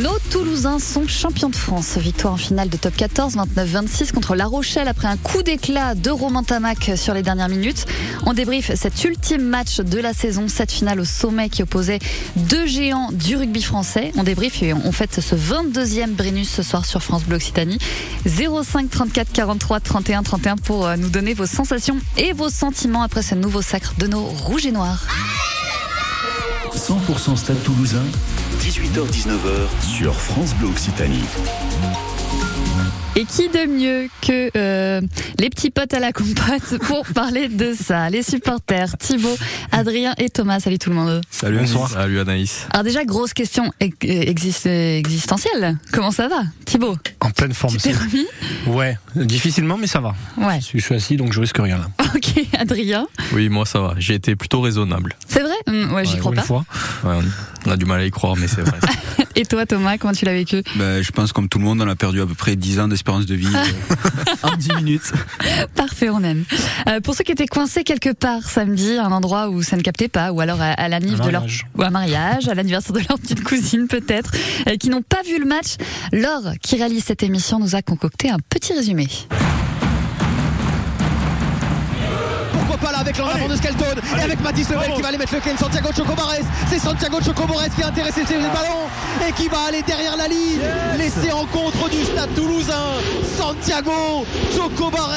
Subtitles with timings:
[0.00, 1.98] Nos Toulousains sont champions de France.
[1.98, 6.08] Victoire en finale de top 14, 29-26 contre La Rochelle après un coup d'éclat de
[6.08, 7.84] Romain Tamac sur les dernières minutes.
[8.24, 11.98] On débrief cet ultime match de la saison, cette finale au sommet qui opposait
[12.36, 14.12] deux géants du rugby français.
[14.16, 17.76] On débrief et on fête ce 22e Brennus ce soir sur France Bleu Occitanie.
[18.24, 23.22] 05 34 43 31 31 pour euh, nous donner vos sensations et vos sentiments après
[23.22, 25.04] ce nouveau sacre de nos rouges et noirs.
[26.74, 28.02] 100% Stade Toulousain,
[28.72, 31.24] 18h-19h sur France Bleu Occitanie.
[33.14, 35.02] Et qui de mieux que euh,
[35.38, 38.08] les petits potes à la compote pour parler de ça?
[38.08, 39.36] Les supporters, Thibaut,
[39.70, 40.60] Adrien et Thomas.
[40.60, 41.20] Salut tout le monde.
[41.30, 41.90] Salut, bonsoir.
[41.90, 42.66] Salut Anaïs.
[42.72, 43.70] Alors déjà, grosse question
[44.00, 45.76] exist existentielle.
[45.92, 46.96] Comment ça va, Thibaut?
[47.20, 47.76] En pleine forme.
[47.76, 48.26] Tu t'es remis?
[48.66, 50.14] Ouais, difficilement, mais ça va.
[50.38, 50.60] Ouais.
[50.74, 51.88] Je suis assis, donc je risque rien là.
[52.14, 53.94] Ok, Adrien Oui, moi ça va.
[53.98, 55.14] J'ai été plutôt raisonnable.
[55.28, 55.52] C'est vrai?
[55.66, 56.42] Hum, Ouais, j'y crois une pas.
[56.42, 56.64] Fois.
[57.04, 57.16] Ouais,
[57.66, 58.78] on a du mal à y croire, mais c'est vrai.
[59.34, 60.62] Et toi, Thomas, comment tu l'as vécu?
[60.76, 62.88] Ben, Je pense, comme tout le monde, on a perdu à peu près 10 ans
[63.02, 65.12] d'espérance de vie euh, en 10 minutes.
[65.74, 66.44] Parfait, on aime.
[66.88, 70.08] Euh, pour ceux qui étaient coincés quelque part samedi, un endroit où ça ne captait
[70.08, 71.44] pas, ou alors à, à l'anniv de leur
[71.76, 74.30] ou un mariage, à l'anniversaire de leur petite cousine peut-être,
[74.68, 75.76] euh, qui n'ont pas vu le match,
[76.12, 79.08] Laure, qui réalise cette émission, nous a concocté un petit résumé.
[82.82, 85.34] Pas là avec l'en avant de Skelton et avec Mathis Lebel qui va aller mettre
[85.34, 86.36] le Ken Santiago Chocobares
[86.68, 88.88] c'est Santiago Chocobares qui a intéressé le ballon
[89.26, 90.60] et qui va aller derrière la ligne.
[90.96, 92.72] Laisser en contre du stade toulousain.
[93.36, 95.12] Santiago Chocobares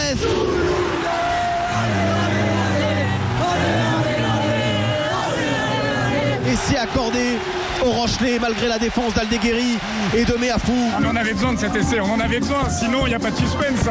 [6.48, 7.38] et c'est accordé
[7.86, 9.78] au Rochelet malgré la défense d'Aldeguerri
[10.16, 10.74] et de Méafou.
[11.00, 13.20] On en avait besoin de cet essai, on en avait besoin, sinon il n'y a
[13.20, 13.88] pas de suspense.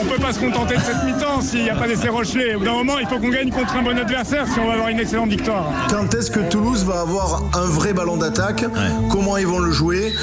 [0.00, 2.54] On peut pas se contenter de cette mi-temps s'il n'y a pas d'essai Rochelet.
[2.54, 4.74] Au bout d'un moment, il faut qu'on gagne contre un bon adversaire si on va
[4.74, 5.66] avoir une excellente victoire.
[5.90, 8.64] Quand est-ce que Toulouse va avoir un vrai ballon d'attaque?
[9.10, 10.14] Comment ils vont le jouer?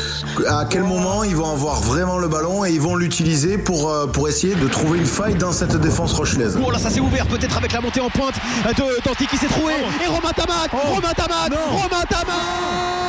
[0.47, 4.07] À quel moment ils vont avoir vraiment le ballon et ils vont l'utiliser pour, euh,
[4.07, 6.57] pour essayer de trouver une faille dans cette défense rochelaise?
[6.65, 9.47] Oh là, ça s'est ouvert peut-être avec la montée en pointe de Tanti qui s'est
[9.47, 9.73] trouvé.
[10.03, 13.08] Et Romain Tamac Romain Tamac Romain Tamac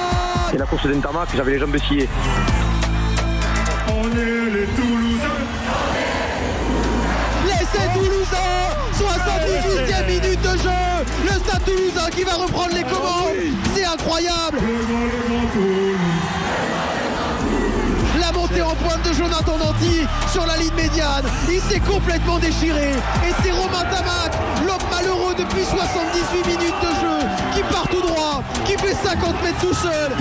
[0.52, 2.08] Et la course d'Entamac, j'avais les jambes sciées.
[3.88, 5.46] On est les Toulousains.
[7.46, 8.36] L'essai toulousain
[8.98, 11.04] 78e minute de jeu.
[11.24, 13.36] Le stade toulousain qui va reprendre les commandes.
[13.74, 14.58] C'est incroyable.
[18.18, 21.24] La montée en pointe de Jonathan Danty sur la ligne médiane.
[21.48, 22.90] Il s'est complètement déchiré.
[23.24, 24.32] Et c'est Romain Tamac,
[25.40, 27.18] depuis 78 minutes de jeu,
[27.54, 30.12] qui part tout droit, qui fait 50 mètres tout seul.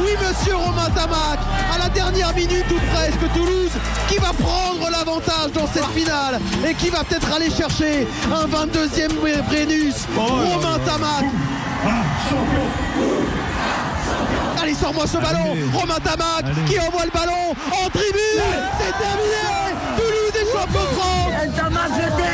[0.00, 1.38] Oui, monsieur Romain Tamac,
[1.74, 3.72] à la dernière minute ou presque, Toulouse
[4.08, 9.12] qui va prendre l'avantage dans cette finale et qui va peut-être aller chercher un 22e
[9.46, 10.06] Brennus.
[10.16, 11.24] Romain Tamac.
[14.62, 15.56] Allez, sors-moi ce ballon.
[15.74, 18.42] Romain Tamac qui envoie le ballon en tribune.
[18.78, 19.85] C'est terminé.
[20.56, 22.32] Est champion de France.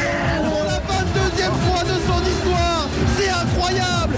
[0.48, 2.88] Pour la 22e fois de son histoire.
[3.18, 4.16] C'est incroyable.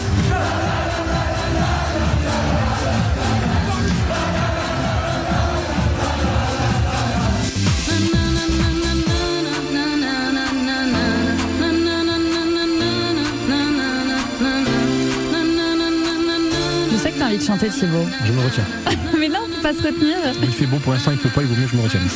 [17.34, 18.06] Envie de chanter, Thibaut.
[18.24, 18.64] Je me retiens.
[19.18, 20.16] Mais là, on peut pas se retenir.
[20.42, 22.02] Il fait beau pour l'instant, il peut pas, il vaut mieux que je me retienne.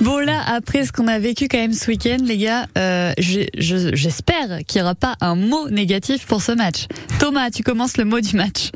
[0.00, 3.44] Bon là, après ce qu'on a vécu quand même ce week-end, les gars, euh, je-
[3.92, 6.86] j'espère qu'il n'y aura pas un mot négatif pour ce match.
[7.18, 8.70] Thomas, tu commences le mot du match.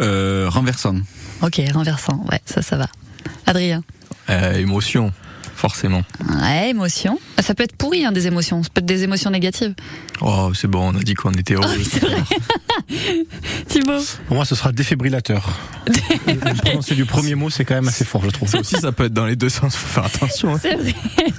[0.00, 0.94] Euh, renversant.
[1.42, 2.24] Ok, renversant.
[2.30, 2.86] Ouais, ça, ça va.
[3.46, 3.82] Adrien.
[4.30, 5.12] Euh, émotion,
[5.68, 6.02] forcément.
[6.42, 7.18] Ouais, émotion.
[7.38, 8.62] Ah, Ça peut être pourri, hein, des émotions.
[8.62, 9.74] Ça peut être des émotions négatives.
[10.20, 11.66] Oh, c'est bon, on a dit qu'on était heureux.
[13.68, 14.02] Thibaut.
[14.26, 15.58] Pour moi, ce sera défibrillateur.
[16.26, 18.48] Le prononcé du premier mot, c'est quand même assez fort, je trouve.
[18.48, 20.54] Ça aussi, ça peut être dans les deux sens, faut faire attention.
[20.54, 20.58] hein.
[20.60, 20.94] C'est vrai.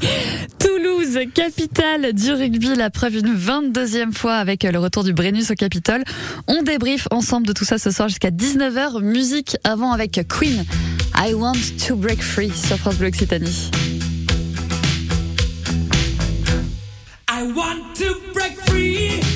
[0.59, 5.55] Toulouse, capitale du rugby, la preuve une 22e fois avec le retour du Brennus au
[5.55, 6.03] Capitole.
[6.47, 9.01] On débrief ensemble de tout ça ce soir jusqu'à 19h.
[9.03, 10.65] Musique avant avec Queen.
[11.15, 11.53] I want
[11.87, 13.69] to break free sur France Bleu Occitanie.
[18.45, 19.34] Break free.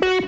[0.00, 0.25] beep.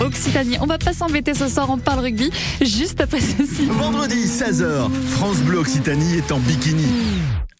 [0.00, 0.58] Occitanie.
[0.60, 2.30] On va pas s'embêter ce soir, on parle rugby
[2.60, 3.66] juste après ceci.
[3.70, 6.86] Vendredi 16h, France Bleu Occitanie est en bikini.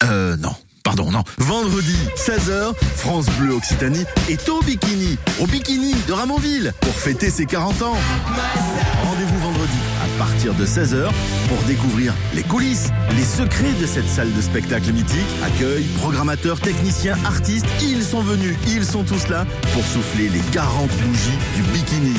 [0.04, 0.52] Euh, non.
[0.84, 1.22] Pardon, non.
[1.36, 5.18] Vendredi 16h, France Bleu Occitanie est au bikini.
[5.38, 7.96] Au bikini de Ramonville pour fêter ses 40 ans.
[10.18, 11.08] Partir de 16h
[11.48, 15.26] pour découvrir les coulisses, les secrets de cette salle de spectacle mythique.
[15.44, 20.90] Accueil, programmateurs, techniciens, artistes, ils sont venus, ils sont tous là pour souffler les 40
[20.90, 22.14] bougies du bikini.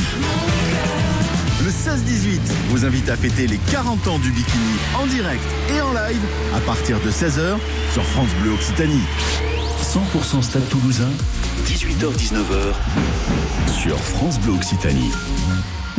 [1.64, 5.44] Le 16-18 vous invite à fêter les 40 ans du bikini en direct
[5.76, 6.22] et en live
[6.56, 7.58] à partir de 16h
[7.92, 9.04] sur France Bleu Occitanie.
[9.82, 11.10] 100% Stade Toulousain,
[11.66, 15.12] 18h-19h sur France Bleu Occitanie.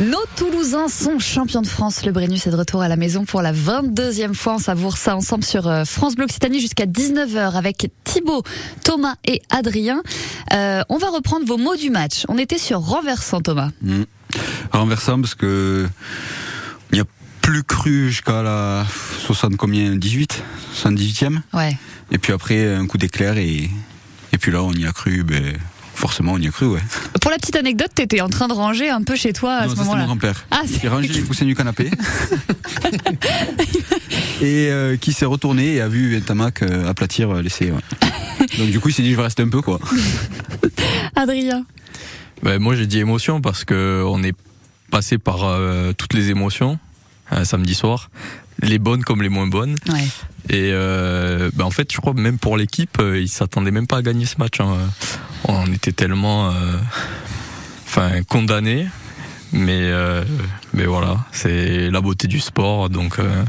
[0.01, 2.05] Nos Toulousains sont champions de France.
[2.05, 4.55] Le Brennus est de retour à la maison pour la 22e fois.
[4.55, 8.41] On savoure ça ensemble sur euh, France Bleu Occitanie jusqu'à 19h avec Thibaut,
[8.83, 10.01] Thomas et Adrien.
[10.53, 12.23] Euh, on va reprendre vos mots du match.
[12.29, 13.69] On était sur renversant, Thomas.
[13.83, 14.03] Mmh.
[14.71, 15.87] Renversant parce que
[16.91, 17.05] il n'y a
[17.41, 18.85] plus cru jusqu'à la
[19.25, 20.41] 60 combien 18
[20.83, 21.77] 78e Ouais.
[22.11, 23.69] et puis après un coup d'éclair et
[24.33, 25.57] et puis là on y a cru ben
[25.93, 26.79] forcément on y a cru ouais
[27.21, 29.73] Pour la petite anecdote, t'étais en train de ranger un peu chez toi à non,
[29.73, 30.01] ce moment-là.
[30.01, 31.89] mon grand-père Ah, c'est qui rangeait les coussins du canapé
[34.41, 38.47] et euh, qui s'est retourné et a vu Ntamak euh, aplatir euh, l'essai ouais.
[38.57, 39.79] donc du coup il s'est dit je vais rester un peu quoi
[41.15, 41.65] Adrien.
[42.43, 44.35] Ben, moi j'ai dit émotion parce que on est
[44.89, 46.79] passé par euh, toutes les émotions
[47.43, 48.09] samedi soir,
[48.61, 49.75] les bonnes comme les moins bonnes.
[49.89, 50.07] Ouais.
[50.49, 53.97] Et euh, ben, en fait, je crois même pour l'équipe, euh, ils s'attendaient même pas
[53.97, 54.59] à gagner ce match.
[54.59, 54.75] hein.
[55.45, 56.53] On était tellement, euh,
[57.85, 58.87] enfin, condamnés.
[59.53, 60.23] Mais euh,
[60.73, 63.43] mais voilà, c'est la beauté du sport, donc euh,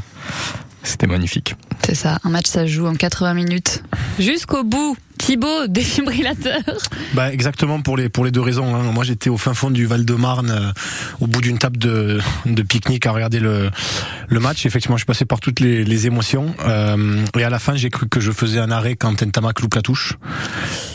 [0.83, 1.55] c'était magnifique.
[1.85, 3.83] C'est ça, un match ça se joue en 80 minutes.
[4.19, 4.97] Jusqu'au bout.
[5.17, 6.61] Thibaut, défibrillateur.
[7.13, 8.75] Bah exactement pour les pour les deux raisons.
[8.75, 8.91] hein.
[8.93, 10.71] Moi j'étais au fin fond du Val-de-Marne, euh,
[11.21, 13.69] au bout d'une table de, de pique-nique à regarder le
[14.27, 14.65] le match.
[14.65, 16.53] Effectivement, je suis passé par toutes les, les émotions.
[16.65, 19.75] Euh, et à la fin, j'ai cru que je faisais un arrêt quand Ntamak loupe
[19.75, 20.13] la touche.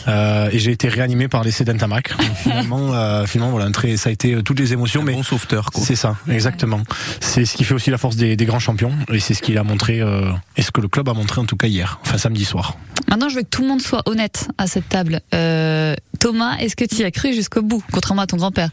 [0.07, 2.09] Euh, et j'ai été réanimé par l'essai d'Ntamak.
[2.17, 5.01] Donc, Finalement, euh, finalement voilà, un très, ça a été toutes les émotions.
[5.01, 6.81] un mais bon sauveteur c'est ça, exactement.
[7.19, 8.91] C'est ce qui fait aussi la force des, des grands champions.
[9.11, 11.45] Et c'est ce qu'il a montré, euh, et ce que le club a montré en
[11.45, 12.75] tout cas hier, enfin samedi soir.
[13.07, 15.21] Maintenant, je veux que tout le monde soit honnête à cette table.
[15.33, 18.69] Euh, Thomas, est-ce que tu y as cru jusqu'au bout, contrairement à ton grand-père?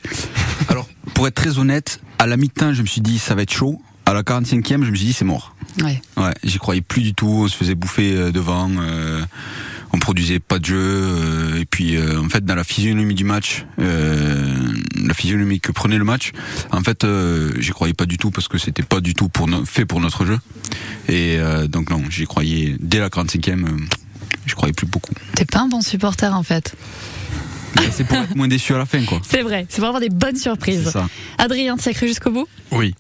[0.69, 3.53] Alors pour être très honnête à la mi-temps je me suis dit ça va être
[3.53, 6.01] chaud à la 45e je me suis dit c'est mort Ouais.
[6.17, 7.29] Ouais, j'y croyais plus du tout.
[7.29, 8.71] On se faisait bouffer euh, devant.
[8.79, 9.23] euh,
[9.93, 10.79] on produisait pas de jeu.
[10.81, 15.99] euh, et puis, euh, en fait, dans la physionomie du match, la physionomie que prenait
[15.99, 16.33] le match,
[16.73, 17.07] en fait,
[17.59, 20.01] j'y croyais pas du tout parce que c'était pas du tout pour no- fait pour
[20.01, 20.39] notre jeu.
[21.11, 21.39] Et
[21.69, 23.67] donc non, j'y croyais dès la 45e.
[24.47, 25.13] Euh, je croyais plus beaucoup.
[25.35, 26.75] T'es pas un bon supporter en fait.
[27.77, 29.21] Mais C'est pour être moins déçu à la fin, quoi.
[29.29, 30.89] C'est vrai, c'est pour avoir des bonnes surprises.
[30.91, 31.07] ça.
[31.39, 32.49] Adrien, tu as cru jusqu'au bout?
[32.71, 32.95] Oui,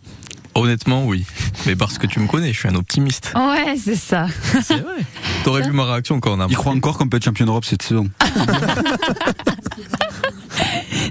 [0.54, 1.24] honnêtement oui.
[1.64, 3.32] Mais parce que tu me connais, je suis un optimiste.
[3.34, 4.26] Ouais, c'est ça.
[4.62, 4.96] C'est vrai.
[5.44, 6.46] T'aurais vu ma réaction quand on a.
[6.50, 8.08] Il croit encore qu'on peut être champion d'Europe cette saison.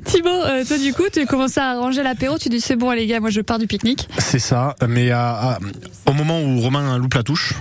[0.06, 3.08] Thibaut, euh, toi du coup, tu commences à arranger l'apéro, tu dis c'est bon les
[3.08, 4.08] gars, moi je pars du pique-nique.
[4.18, 5.60] C'est ça, mais à- à-
[6.08, 7.54] au moment où Romain loupe la touche,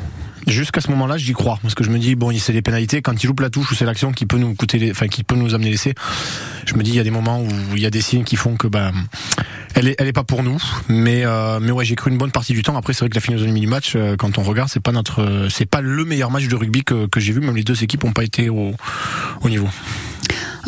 [0.47, 3.23] jusqu'à ce moment-là, j'y crois parce que je me dis bon, c'est les pénalités quand
[3.23, 5.37] il loupe la touche ou c'est l'action qui peut nous coûter, les, enfin qui peut
[5.37, 5.95] nous amener l'essai.
[6.67, 8.37] Je me dis il y a des moments où il y a des signes qui
[8.37, 8.93] font que ben
[9.75, 10.59] elle est, elle est pas pour nous,
[10.89, 12.77] mais euh, mais ouais, j'ai cru une bonne partie du temps.
[12.77, 15.23] Après, c'est vrai que la physionomie du match, euh, quand on regarde, c'est pas notre,
[15.23, 17.41] euh, c'est pas le meilleur match de rugby que, que j'ai vu.
[17.41, 18.75] Même les deux équipes ont pas été au
[19.49, 19.69] niveau.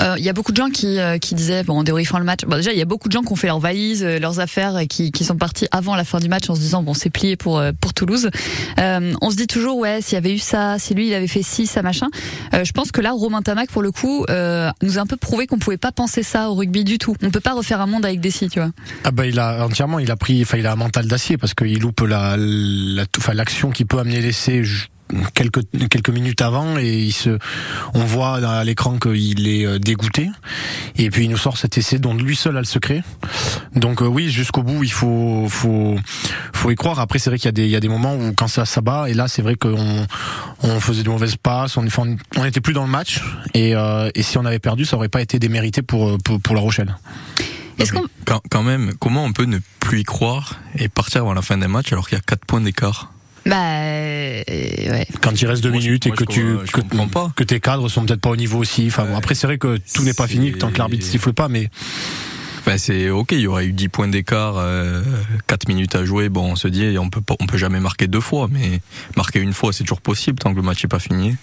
[0.01, 2.25] Euh, Il y a beaucoup de gens qui, euh, qui disaient, bon, en débriefant le
[2.25, 4.19] match, bon, déjà il y a beaucoup de gens qui ont fait leurs valises, euh,
[4.19, 6.83] leurs affaires, et qui, qui sont partis avant la fin du match en se disant
[6.83, 8.31] bon c'est plié pour euh, pour Toulouse.
[8.79, 11.27] Euh, on se dit toujours ouais s'il y avait eu ça, si lui il avait
[11.27, 12.09] fait ci, ça machin.
[12.55, 15.17] Euh, je pense que là Romain Tamac pour le coup euh, nous a un peu
[15.17, 17.15] prouvé qu'on pouvait pas penser ça au rugby du tout.
[17.23, 18.71] On peut pas refaire un monde avec des si, tu vois.
[19.05, 21.55] Ah bah il a entièrement, il a pris, enfin il a un mental d'acier parce
[21.55, 24.63] qu'il loupe la, la, l'action qui peut amener l'essai
[25.35, 27.39] quelques quelques minutes avant et il se,
[27.95, 30.31] on voit à l'écran qu'il est euh, dégoûté
[30.97, 33.03] et puis il nous sort cet essai dont lui seul a le secret.
[33.75, 35.97] Donc euh, oui jusqu'au bout il faut faut
[36.53, 36.99] faut y croire.
[36.99, 38.65] Après c'est vrai qu'il y a des il y a des moments où quand ça
[38.65, 40.07] s'abat et là c'est vrai qu'on
[40.63, 41.87] on faisait de mauvaises passes, on
[42.37, 43.21] on était plus dans le match
[43.55, 46.41] et euh, et si on avait perdu ça aurait pas été démérité pour euh, pour,
[46.41, 46.97] pour La Rochelle.
[47.79, 51.35] Est-ce qu'on Quand, quand même, comment on peut ne plus y croire et partir avant
[51.35, 53.13] la fin des matchs alors qu'il y a 4 points d'écart?
[53.47, 55.07] Bah euh, ouais.
[55.23, 57.33] quand il reste deux Moi, minutes et que tu je que, comprends pas.
[57.37, 58.87] que tes cadres sont peut-être pas au niveau aussi.
[58.89, 61.49] Enfin bon, après c'est vrai que tout n'est pas fini tant que l'arbitre siffle pas,
[61.49, 61.69] mais
[62.69, 65.01] Enfin, c'est ok, il y aurait eu 10 points d'écart, euh,
[65.47, 66.29] 4 minutes à jouer.
[66.29, 68.81] Bon, on se dit, on peut pas, on peut jamais marquer deux fois, mais
[69.17, 71.37] marquer une fois, c'est toujours possible tant que le match est pas fini.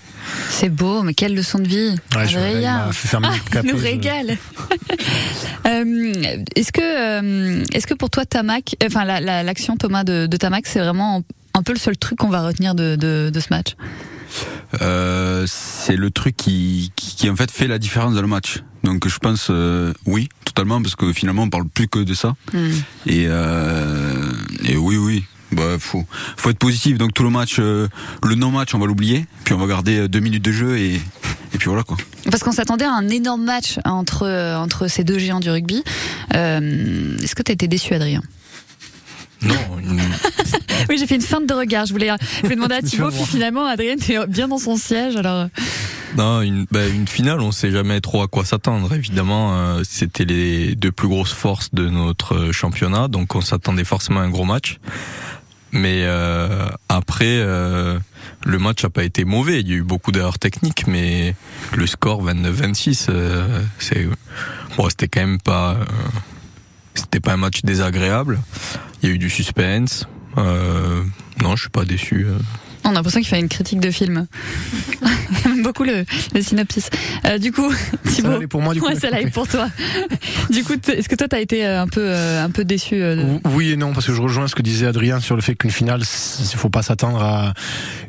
[0.49, 1.95] C'est beau, mais quelle leçon de vie.
[2.13, 2.89] Ouais, je- il Adrien.
[3.23, 4.37] Ah, capot, nous je- régale.
[5.65, 6.11] Euh,
[6.57, 10.35] est-ce que, euh, est-ce que pour toi, Tamac, enfin la- la- l'action Thomas de, de
[10.37, 13.47] Tamac, c'est vraiment un peu le seul truc qu'on va retenir de, de, de ce
[13.49, 13.75] match
[14.81, 18.63] Euh, c'est le truc qui, qui, qui, en fait fait la différence dans le match.
[18.83, 22.33] Donc je pense euh, oui, totalement, parce que finalement on parle plus que de ça.
[22.53, 22.71] Hmm.
[23.05, 24.31] Et, euh,
[24.65, 25.23] et oui, oui.
[25.51, 26.03] Bah, faut,
[26.35, 26.97] faut être positif.
[26.97, 27.87] Donc tout le match, euh,
[28.23, 29.27] le non-match, on va l'oublier.
[29.43, 31.97] Puis on va garder deux minutes de jeu et, et puis voilà quoi.
[32.31, 35.83] Parce qu'on s'attendait à un énorme match entre, entre ces deux géants du rugby.
[36.33, 38.23] Euh, est-ce que tu as été déçu, Adrien?
[39.43, 40.01] Non, une-
[40.89, 41.85] Oui, j'ai fait une feinte de regard.
[41.85, 45.15] Je voulais, je voulais demander à Thibaut, puis finalement, Adrien était bien dans son siège.
[45.15, 45.47] Alors,
[46.17, 48.93] non, une, bah, une finale, on sait jamais trop à quoi s'attendre.
[48.93, 54.19] Évidemment, euh, c'était les deux plus grosses forces de notre championnat, donc on s'attendait forcément
[54.19, 54.77] à un gros match.
[55.71, 57.97] Mais euh, après, euh,
[58.45, 59.61] le match a pas été mauvais.
[59.61, 61.33] Il y a eu beaucoup d'erreurs techniques, mais
[61.75, 64.07] le score 29-26, euh, c'est
[64.77, 65.85] bon, c'était quand même pas, euh,
[67.13, 68.39] c'était pas un match désagréable.
[69.01, 70.07] Il y a eu du suspense.
[70.39, 71.03] Euh,
[71.43, 72.25] non, je suis pas déçu.
[72.85, 74.27] On a l'impression qu'il fait une critique de film.
[75.43, 76.89] J'aime beaucoup le, le synopsis.
[77.25, 77.71] Euh, du coup,
[78.09, 78.31] Thibaut.
[78.31, 79.67] allait pour moi, du coup, Ouais, ça pour toi.
[80.49, 83.15] du coup, est-ce que toi, t'as été euh, un peu, euh, un peu déçu euh,
[83.15, 85.55] de- Oui et non, parce que je rejoins ce que disait Adrien sur le fait
[85.55, 87.53] qu'une finale, il faut pas s'attendre à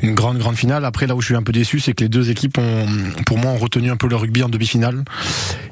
[0.02, 0.84] une grande grande finale.
[0.84, 2.86] Après, là où je suis un peu déçu, c'est que les deux équipes ont,
[3.26, 5.04] pour moi, ont retenu un peu le rugby en demi-finale,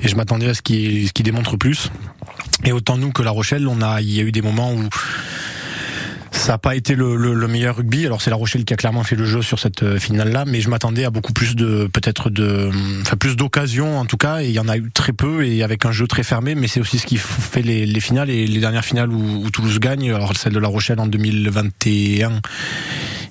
[0.00, 1.90] et je m'attendais à ce qui ce qui démontre plus.
[2.64, 4.82] Et autant nous que La Rochelle, on a, il y a eu des moments où
[6.32, 8.04] ça n'a pas été le, le- le meilleur rugby.
[8.06, 10.60] Alors c'est La Rochelle qui a clairement fait le jeu sur cette euh, finale-là, mais
[10.60, 12.70] je m'attendais à beaucoup plus de, peut-être de,
[13.02, 15.62] enfin plus d'occasions en tout cas, et il y en a eu très peu et
[15.62, 16.54] avec un jeu très fermé.
[16.54, 19.50] Mais c'est aussi ce qui fait les, les finales et les dernières finales où, où
[19.50, 20.10] Toulouse gagne.
[20.12, 22.40] Alors celle de La Rochelle en 2021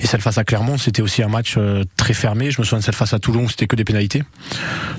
[0.01, 2.51] et celle face à Clermont, c'était aussi un match euh, très fermé.
[2.51, 4.23] Je me souviens de celle face à Toulon, où c'était que des pénalités.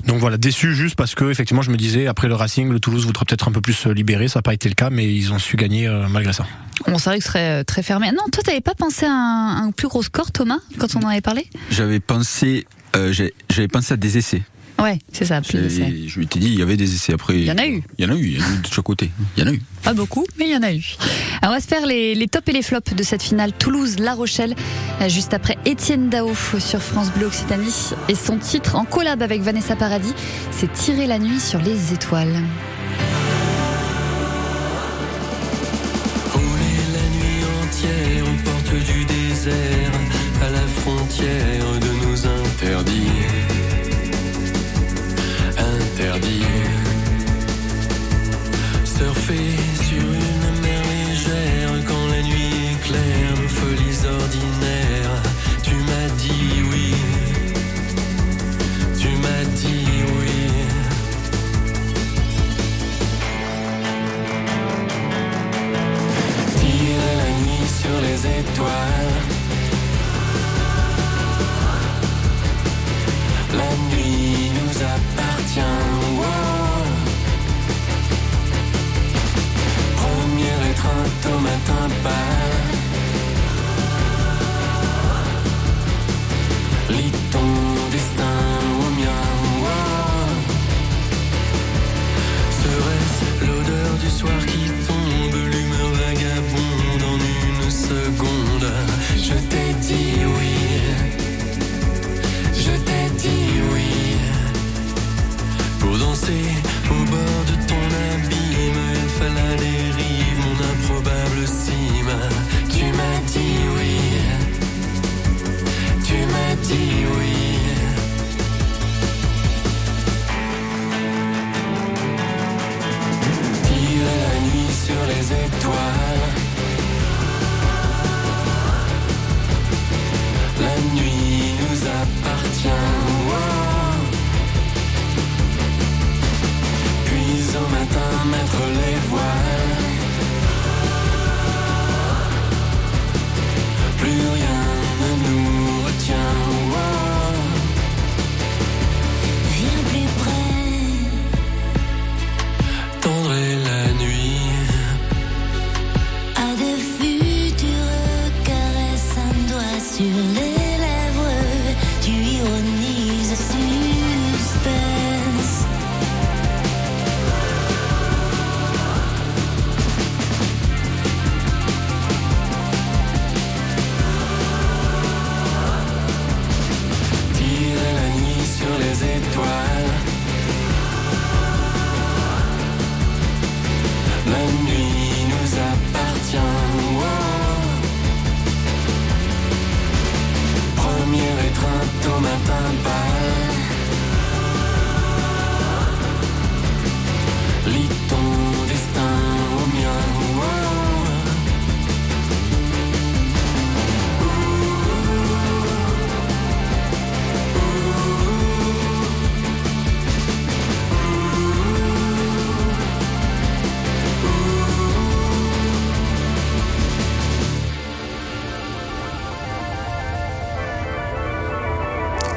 [0.07, 3.05] Donc voilà, déçu juste parce que effectivement, je me disais après le Racing, le Toulouse
[3.05, 4.27] voudra peut-être un peu plus libéré.
[4.27, 6.45] Ça n'a pas été le cas, mais ils ont su gagner euh, malgré ça.
[6.87, 8.07] On savait que ce serait euh, très fermé.
[8.11, 11.09] Non, toi, t'avais pas pensé à un, un plus gros score, Thomas, quand on en
[11.09, 11.47] avait parlé?
[11.69, 14.41] J'avais pensé, euh, j'ai- j'avais pensé à des essais.
[14.79, 15.41] Ouais, c'est ça.
[15.41, 15.93] Plus d'essais.
[16.07, 17.35] Je m'étais dit, il y avait des essais après.
[17.35, 17.83] Il y en a eu.
[17.97, 19.11] Il y en a eu, il y en a eu de chaque côté.
[19.37, 19.61] Il y en a eu.
[19.83, 20.83] Pas beaucoup, mais il y en a eu.
[21.41, 24.13] Alors, on va se faire les, les tops et les flops de cette finale Toulouse-La
[24.13, 24.55] Rochelle,
[25.01, 27.91] euh, juste après Étienne Dao sur France Bleu Occitanie.
[28.09, 30.13] Et son titre en collab avec Vanessa Paradis,
[30.51, 32.35] c'est Tirer la nuit sur les étoiles.
[36.33, 39.91] Rouler la nuit entière aux portes du désert,
[40.41, 41.52] à la frontière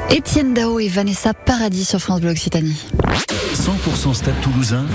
[0.09, 2.75] Étienne Dao et Vanessa Paradis sur France Bleu Occitanie.
[3.53, 4.85] 100% Stade Toulousain,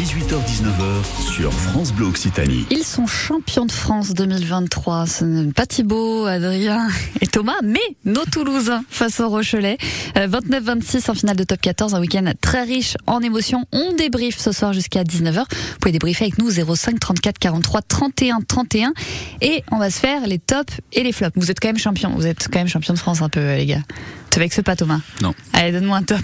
[0.00, 2.64] 18h-19h sur France Bleu Occitanie.
[2.70, 5.06] Ils sont champions de France 2023.
[5.06, 6.88] Ce n'est pas Thibaut, Adrien
[7.20, 9.76] et Thomas, mais nos Toulousains face au Rochelet.
[10.16, 13.66] Euh, 29-26 en finale de top 14, un week-end très riche en émotions.
[13.72, 15.40] On débriefe ce soir jusqu'à 19h.
[15.40, 18.94] Vous pouvez débriefer avec nous 05 34 43 31 31
[19.42, 21.36] et on va se faire les tops et les flops.
[21.36, 23.66] Vous êtes quand même champion, vous êtes quand même champion de France un peu les
[23.66, 23.82] gars.
[24.30, 25.00] Te vexes pas Thomas?
[25.20, 25.34] Non.
[25.52, 26.22] Allez, donne-moi un top.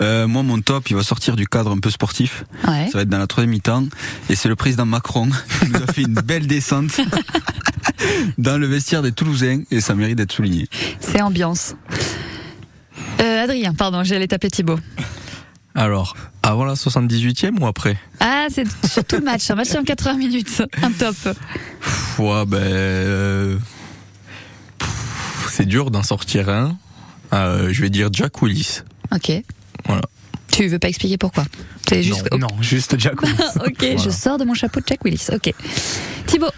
[0.00, 2.44] Euh, moi, mon top, il va sortir du cadre un peu sportif.
[2.66, 2.86] Ouais.
[2.90, 3.84] Ça va être dans la troisième mi-temps.
[4.30, 5.28] Et c'est le président Macron
[5.60, 7.00] qui nous a fait une belle descente
[8.38, 9.62] dans le vestiaire des Toulousains.
[9.70, 10.68] Et ça mérite d'être souligné.
[11.00, 11.74] C'est ambiance.
[13.20, 14.78] Euh, Adrien, pardon, j'allais taper Thibaut.
[15.74, 17.96] Alors, avant la 78e ou après?
[18.20, 21.16] Ah, c'est sur tout le match, un match en 80 minutes, un top.
[22.18, 22.56] Ouais, ben.
[22.58, 23.58] euh,
[25.50, 26.76] C'est dur d'en sortir un.
[27.32, 28.80] Euh, je vais dire Jack Willis.
[29.14, 29.30] Ok.
[29.88, 30.02] Voilà.
[30.50, 31.44] Tu veux pas expliquer pourquoi
[31.88, 32.30] C'est juste.
[32.32, 33.34] Non, non, juste Jack Willis.
[33.66, 35.26] ok, je sors de mon chapeau de Jack Willis.
[35.32, 35.52] Ok.
[36.26, 36.50] Thibaut.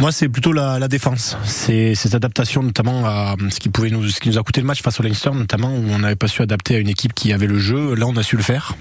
[0.00, 1.36] Moi, c'est plutôt la, la défense.
[1.44, 4.66] C'est cette adaptation, notamment à ce qui pouvait nous, ce qui nous a coûté le
[4.66, 7.32] match face au Leinster, notamment où on n'avait pas su adapter à une équipe qui
[7.32, 7.94] avait le jeu.
[7.94, 8.74] Là, on a su le faire.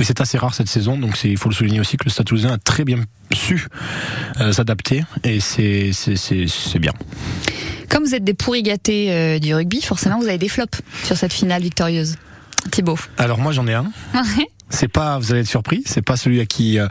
[0.00, 2.26] Et c'est assez rare cette saison, donc il faut le souligner aussi que le Stade
[2.26, 3.00] Toulousain a très bien
[3.34, 3.66] su
[4.40, 6.92] euh, s'adapter, et c'est bien.
[7.88, 11.16] Comme vous êtes des pourris gâtés euh, du rugby, forcément vous avez des flops sur
[11.16, 12.14] cette finale victorieuse.
[12.68, 12.98] Thibaut.
[13.16, 13.86] Alors moi, j'en ai un.
[14.70, 16.78] C'est pas, vous allez être surpris, c'est pas celui à qui.
[16.78, 16.88] euh,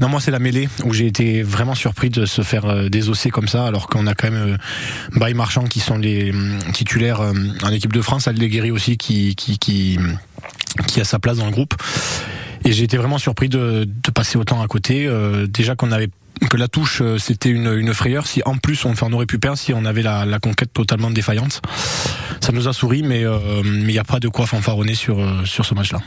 [0.00, 3.28] non, moi c'est la mêlée où j'ai été vraiment surpris de se faire euh, désosser
[3.28, 7.20] comme ça, alors qu'on a quand même euh, Baye Marchand qui sont les hum, titulaires
[7.20, 9.98] euh, en équipe de France, Aldeguerri aussi qui qui qui
[10.86, 11.74] qui a sa place dans le groupe.
[12.64, 15.08] Et j'ai été vraiment surpris de, de passer autant à côté.
[15.48, 16.08] Déjà qu'on avait
[16.50, 18.26] que la touche euh, c'était une, une frayeur.
[18.26, 20.72] Si en plus on, enfin, on aurait pu perdre si on avait la, la conquête
[20.72, 21.60] totalement défaillante.
[22.40, 25.18] Ça nous a souri, mais euh, mais il n'y a pas de quoi fanfaronner sur
[25.20, 26.00] euh, sur ce match-là.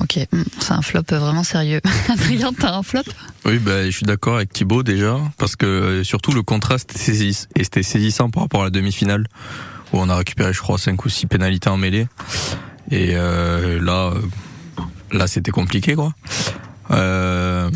[0.00, 1.80] Ok, hmm, c'est un flop vraiment sérieux.
[2.08, 3.02] Adrien, t'as un flop?
[3.44, 7.46] Oui, ben, je suis d'accord avec Thibaut déjà, parce que surtout le contraste était saisis-
[7.56, 9.26] était saisissant par rapport à la demi-finale,
[9.92, 12.06] où on a récupéré, je crois, 5 ou 6 pénalités en mêlée.
[12.92, 14.12] Et euh, là,
[15.10, 16.12] là c'était compliqué, quoi.
[16.92, 17.68] Euh,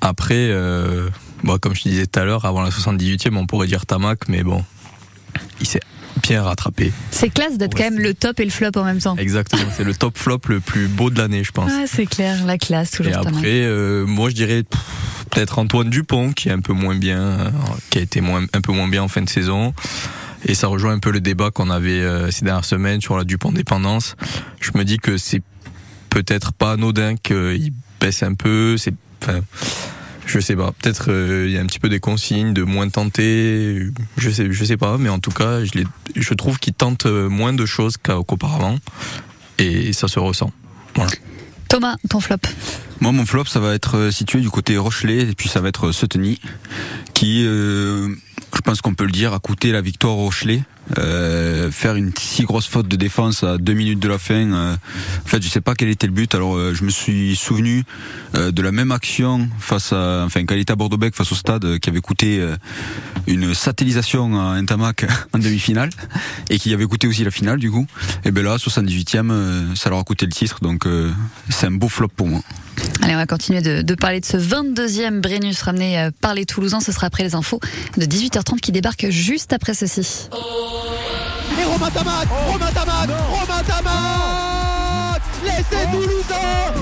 [0.00, 1.08] après, euh,
[1.42, 4.28] bon, comme je te disais tout à l'heure, avant la 78e, on pourrait dire Tamac,
[4.28, 4.64] mais bon,
[5.60, 5.80] il s'est
[6.22, 6.92] bien rattrapé.
[7.10, 9.16] C'est classe d'être quand même le top et le flop en même temps.
[9.16, 11.70] Exactement, c'est le top flop le plus beau de l'année, je pense.
[11.72, 14.64] Ah, c'est clair, la classe, toujours Et après, euh, moi je dirais
[15.30, 17.50] peut-être Antoine Dupont qui est un peu moins bien, euh,
[17.90, 19.72] qui a été moins, un peu moins bien en fin de saison.
[20.46, 23.24] Et ça rejoint un peu le débat qu'on avait euh, ces dernières semaines sur la
[23.24, 24.16] Dupont dépendance.
[24.60, 25.42] Je me dis que c'est
[26.08, 28.76] peut-être pas anodin qu'il baisse un peu.
[28.78, 29.40] C'est, enfin,
[30.30, 30.72] je sais pas.
[30.72, 33.86] Peut-être euh, il y a un petit peu des consignes de moins tenter.
[34.16, 34.96] Je sais, je sais pas.
[34.98, 35.70] Mais en tout cas, je,
[36.16, 38.78] je trouve qu'il tente euh, moins de choses qu'a- qu'auparavant.
[39.58, 40.52] Et ça se ressent.
[40.94, 41.10] Voilà.
[41.68, 42.36] Thomas, ton flop.
[43.00, 45.68] Moi, mon flop, ça va être euh, situé du côté Rochelet, et puis ça va
[45.68, 46.40] être Seteny,
[47.14, 48.08] qui, euh,
[48.54, 50.62] je pense qu'on peut le dire, a coûté la victoire au Rochelet.
[50.98, 54.74] Euh, faire une si grosse faute de défense à deux minutes de la fin, euh,
[54.74, 56.34] en fait, je sais pas quel était le but.
[56.34, 57.84] Alors, euh, je me suis souvenu
[58.34, 61.36] euh, de la même action face à, enfin, quand il était à Bordeaux-Bec face au
[61.36, 62.44] Stade, qui avait coûté
[63.26, 65.90] une satellisation à Intamac en demi-finale
[66.48, 67.86] et qui avait coûté aussi la finale du coup.
[68.24, 70.86] Et ben là, 78e, euh, ça leur a coûté le titre, donc
[71.48, 72.40] c'est un beau flop pour moi.
[73.02, 76.80] Allez, on va continuer de, parler de ce 22e Brennus ramené par les Toulousains.
[76.80, 77.60] Ce sera après les infos
[77.96, 80.28] de 18h30 qui débarquent juste après ceci.
[81.60, 86.74] Et Romain Tamac Romain Tamac Romain Tamac L'essai toulousain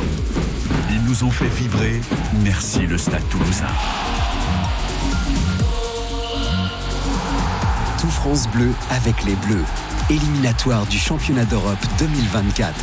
[0.90, 2.00] Ils nous ont fait vibrer.
[2.42, 3.66] Merci le Stade Toulousain.
[8.00, 9.64] Tout France Bleu avec les Bleus.
[10.10, 12.74] Éliminatoire du championnat d'Europe 2024.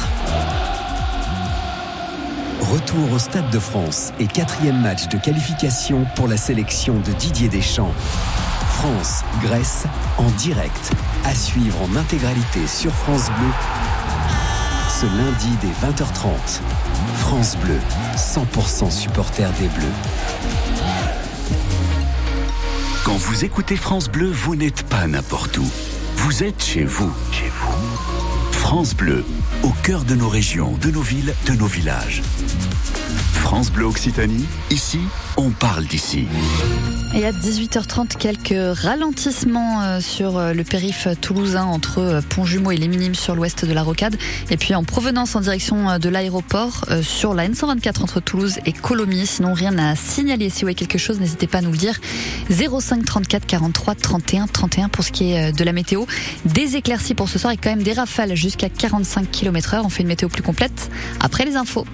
[2.62, 7.48] Retour au Stade de France et quatrième match de qualification pour la sélection de Didier
[7.48, 7.94] Deschamps.
[8.86, 9.86] France, Grèce,
[10.20, 10.92] en direct.
[11.24, 13.50] À suivre en intégralité sur France Bleu
[14.88, 16.62] ce lundi dès 20h30.
[17.18, 17.80] France Bleu,
[18.16, 19.88] 100% supporter des Bleus.
[23.04, 25.68] Quand vous écoutez France Bleu, vous n'êtes pas n'importe où.
[26.18, 27.12] Vous êtes chez vous.
[27.32, 28.52] Chez vous.
[28.52, 29.26] France Bleu,
[29.64, 32.22] au cœur de nos régions, de nos villes, de nos villages.
[33.34, 35.00] France Bleu Occitanie, ici,
[35.38, 36.26] on parle d'ici.
[37.16, 42.78] Et à 18h30, quelques ralentissements euh, sur euh, le périph' toulousain entre euh, Pont-Jumeau et
[42.78, 44.18] les Minimes sur l'ouest de la Rocade.
[44.50, 49.26] Et puis en provenance en direction de l'aéroport sur la N124 entre Toulouse et Colomiers.
[49.26, 50.50] Sinon, rien à signaler.
[50.50, 51.98] Si vous voyez quelque chose, n'hésitez pas à nous le dire.
[52.50, 56.04] 05 34 43 31 31 pour ce qui est de la météo.
[56.44, 59.86] Des éclaircies pour ce soir et quand même des rafales jusqu'à 45 km heure.
[59.86, 60.90] On fait une météo plus complète
[61.22, 61.86] après les infos.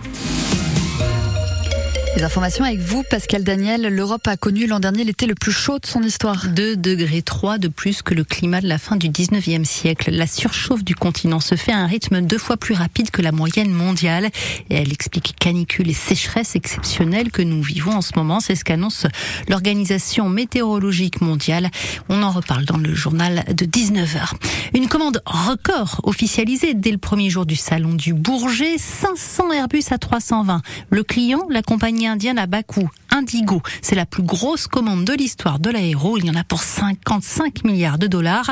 [2.17, 3.84] Les informations avec vous, Pascal Daniel.
[3.84, 6.47] L'Europe a connu l'an dernier l'été le plus chaud de son histoire.
[6.50, 10.12] 2 degrés 3 de plus que le climat de la fin du 19e siècle.
[10.12, 13.32] La surchauffe du continent se fait à un rythme deux fois plus rapide que la
[13.32, 14.30] moyenne mondiale
[14.69, 18.41] et elle explique canicule et sécheresse exceptionnelle que nous vivons en ce moment.
[18.41, 19.08] C'est ce qu'annonce
[19.47, 21.69] l'Organisation météorologique mondiale.
[22.10, 24.34] On en reparle dans le journal de 19h.
[24.76, 28.78] Une commande record officialisée dès le premier jour du salon du Bourget.
[28.78, 30.62] 500 Airbus à 320.
[30.89, 33.61] Le client, la compagnie indienne à Bakou, Indigo.
[33.81, 36.17] C'est la plus grosse commande de l'histoire de l'aéro.
[36.17, 38.51] Il y en a pour 55 milliards de dollars.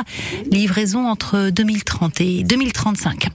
[0.50, 3.28] Livraison entre 2030 et 2035.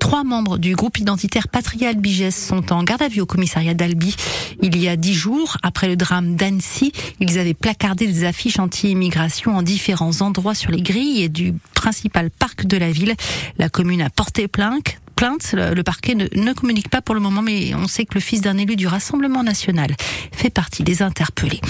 [0.00, 4.14] Trois membres du groupe identitaire Patrial Bigès sont en garde à vue au commissariat d'Albi.
[4.62, 9.56] Il y a dix jours, après le drame d'Annecy, ils avaient placardé des affiches anti-immigration
[9.56, 13.14] en différents endroits sur les grilles et du principal parc de la ville.
[13.58, 15.52] La commune a porté plainte plainte.
[15.52, 18.40] Le parquet ne, ne communique pas pour le moment, mais on sait que le fils
[18.40, 19.94] d'un élu du Rassemblement national
[20.32, 21.60] fait partie des interpellés.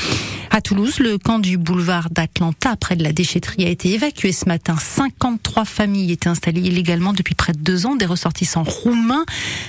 [0.55, 4.44] À Toulouse, le camp du boulevard d'Atlanta, près de la déchetterie, a été évacué ce
[4.44, 4.76] matin.
[4.78, 9.24] 53 familles étaient installées illégalement depuis près de deux ans, des ressortissants roumains,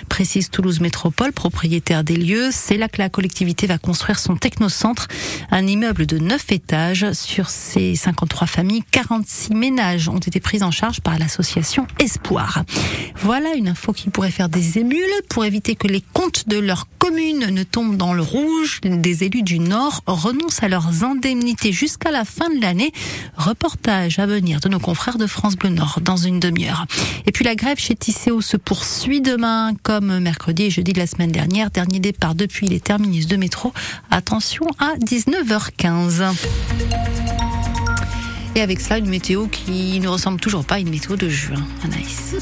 [0.09, 2.49] précise Toulouse Métropole, propriétaire des lieux.
[2.51, 5.07] C'est là que la collectivité va construire son technocentre,
[5.51, 7.13] un immeuble de 9 étages.
[7.13, 12.63] Sur ces 53 familles, 46 ménages ont été pris en charge par l'association Espoir.
[13.21, 14.99] Voilà une info qui pourrait faire des émules
[15.29, 18.79] pour éviter que les comptes de leur commune ne tombent dans le rouge.
[18.83, 22.91] Des élus du Nord renoncent à leurs indemnités jusqu'à la fin de l'année.
[23.35, 26.85] Reportage à venir de nos confrères de France Bleu Nord dans une demi-heure.
[27.25, 31.07] Et puis la grève chez Tisséo se poursuit demain comme mercredi et jeudi de la
[31.07, 31.71] semaine dernière.
[31.71, 33.73] Dernier départ depuis les terminus de métro.
[34.11, 36.33] Attention à 19h15.
[38.55, 41.65] Et avec cela, une météo qui ne ressemble toujours pas à une météo de juin,
[41.83, 42.35] Anaïs.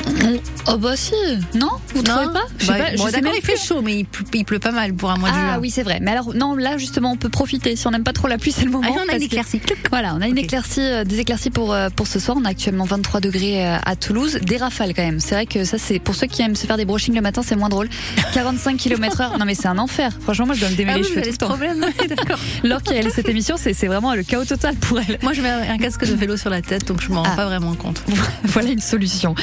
[0.67, 1.13] Oh bah si,
[1.56, 1.69] non?
[1.95, 2.43] Vous trouvez pas?
[2.60, 4.26] Je sais Bah, pas, je bon, sais d'accord, même il fait chaud, mais il pleut,
[4.34, 5.50] il pleut pas mal pour un mois de juin.
[5.56, 6.00] Ah oui, c'est vrai.
[6.02, 7.76] Mais alors, non, là, justement, on peut profiter.
[7.76, 8.88] Si on n'aime pas trop la pluie, c'est le moment.
[8.95, 9.60] Ah, on a une que- éclaircie.
[9.89, 12.38] Voilà, on a une éclaircie, euh, des éclaircies pour, euh, pour ce soir.
[12.39, 14.39] On a actuellement 23 degrés euh, à Toulouse.
[14.43, 15.19] Des rafales quand même.
[15.19, 17.41] C'est vrai que ça, c'est pour ceux qui aiment se faire des brushings le matin,
[17.43, 17.89] c'est moins drôle.
[18.34, 19.39] 45 km heure.
[19.39, 20.12] Non, mais c'est un enfer.
[20.21, 22.39] Franchement, moi, je dois me démêler Ah les oui, cheveux vous avez tout problème, d'accord.
[22.63, 25.17] Lors qui réalise cette émission, c'est vraiment le chaos total pour elle.
[25.24, 27.36] Moi, je mets un casque de vélo sur la tête, donc je m'en rends Ah.
[27.36, 28.04] pas vraiment compte.
[28.43, 29.34] voilà une solution.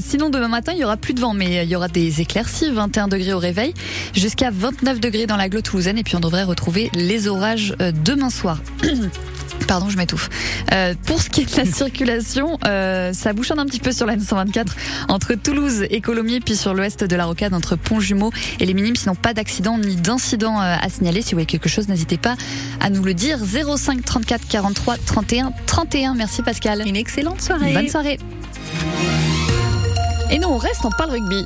[0.00, 2.70] Sinon, demain matin, il y aura plus de vent, mais il y aura des éclaircies,
[2.70, 3.74] 21 degrés au réveil,
[4.14, 8.30] jusqu'à 29 degrés dans l'agglo toulousaine, et puis on devrait retrouver les orages euh, demain
[8.30, 8.60] soir.
[9.68, 10.30] Pardon, je m'étouffe.
[10.72, 14.06] Euh, pour ce qui est de la circulation, euh, ça bouchonne un petit peu sur
[14.06, 14.66] la N124
[15.08, 18.96] entre Toulouse et Colomiers, puis sur l'ouest de la Rocade entre Pont-Jumeau et les Minimes.
[18.96, 21.22] Sinon, pas d'accident ni d'incident à signaler.
[21.22, 22.36] Si vous voyez quelque chose, n'hésitez pas
[22.80, 23.38] à nous le dire.
[23.38, 26.14] 05 34 43 31 31.
[26.14, 26.82] Merci Pascal.
[26.86, 27.72] Une excellente soirée.
[27.72, 28.18] Bonne soirée.
[30.30, 31.44] Et nous, on reste, on parle rugby.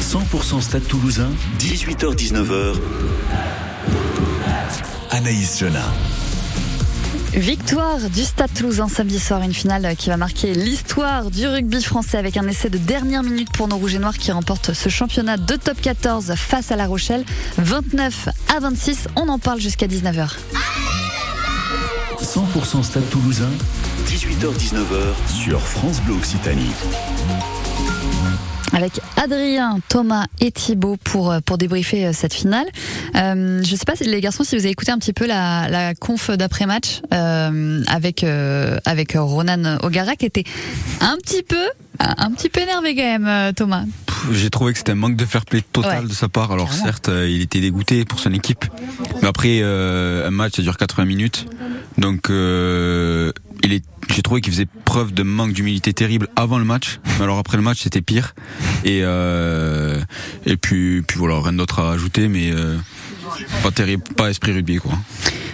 [0.00, 1.28] 100% Stade Toulousain,
[1.58, 2.74] 18h-19h.
[5.10, 5.84] Anaïs Jona.
[7.34, 12.16] Victoire du Stade Toulousain samedi soir, une finale qui va marquer l'histoire du rugby français
[12.16, 15.36] avec un essai de dernière minute pour nos Rouges et Noirs qui remportent ce championnat
[15.36, 17.24] de top 14 face à La Rochelle,
[17.58, 19.08] 29 à 26.
[19.16, 20.30] On en parle jusqu'à 19h.
[22.22, 23.50] 100% Stade Toulousain,
[24.06, 26.72] 18h-19h sur France Bleu Occitanie.
[28.72, 32.66] Avec Adrien, Thomas et Thibaut pour, euh, pour débriefer euh, cette finale.
[33.16, 35.94] Euh, je sais pas, les garçons, si vous avez écouté un petit peu la, la
[35.94, 40.44] conf d'après-match euh, avec, euh, avec Ronan O'Gara qui était
[41.00, 41.66] un petit peu,
[41.98, 43.84] un petit peu énervé quand même, euh, Thomas.
[44.32, 46.08] J'ai trouvé que c'était un manque de fair play total Ouais.
[46.08, 46.52] de sa part.
[46.52, 48.64] Alors certes, euh, il était dégoûté pour son équipe,
[49.22, 51.46] mais après euh, un match ça dure 80 minutes,
[51.96, 53.32] donc euh,
[53.64, 53.84] il est.
[54.14, 56.98] J'ai trouvé qu'il faisait preuve de manque d'humilité terrible avant le match.
[57.18, 58.34] Mais alors après le match, c'était pire.
[58.84, 60.00] Et euh,
[60.46, 62.76] et puis puis voilà, rien d'autre à ajouter, mais euh,
[63.62, 64.92] pas terrible, pas esprit rugby quoi.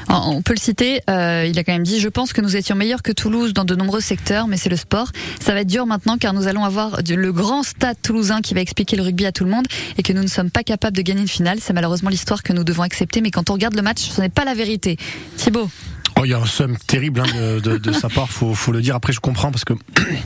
[0.09, 2.77] On peut le citer, euh, il a quand même dit, je pense que nous étions
[2.77, 5.11] meilleurs que Toulouse dans de nombreux secteurs, mais c'est le sport.
[5.41, 8.61] Ça va être dur maintenant car nous allons avoir le grand stade toulousain qui va
[8.61, 9.67] expliquer le rugby à tout le monde
[9.99, 11.59] et que nous ne sommes pas capables de gagner une finale.
[11.61, 14.29] C'est malheureusement l'histoire que nous devons accepter, mais quand on regarde le match, ce n'est
[14.29, 14.99] pas la vérité.
[15.37, 18.55] Thibaut Oh, il y a un seum terrible hein, de, de, de sa part, faut,
[18.55, 18.95] faut le dire.
[18.95, 19.75] Après, je comprends parce que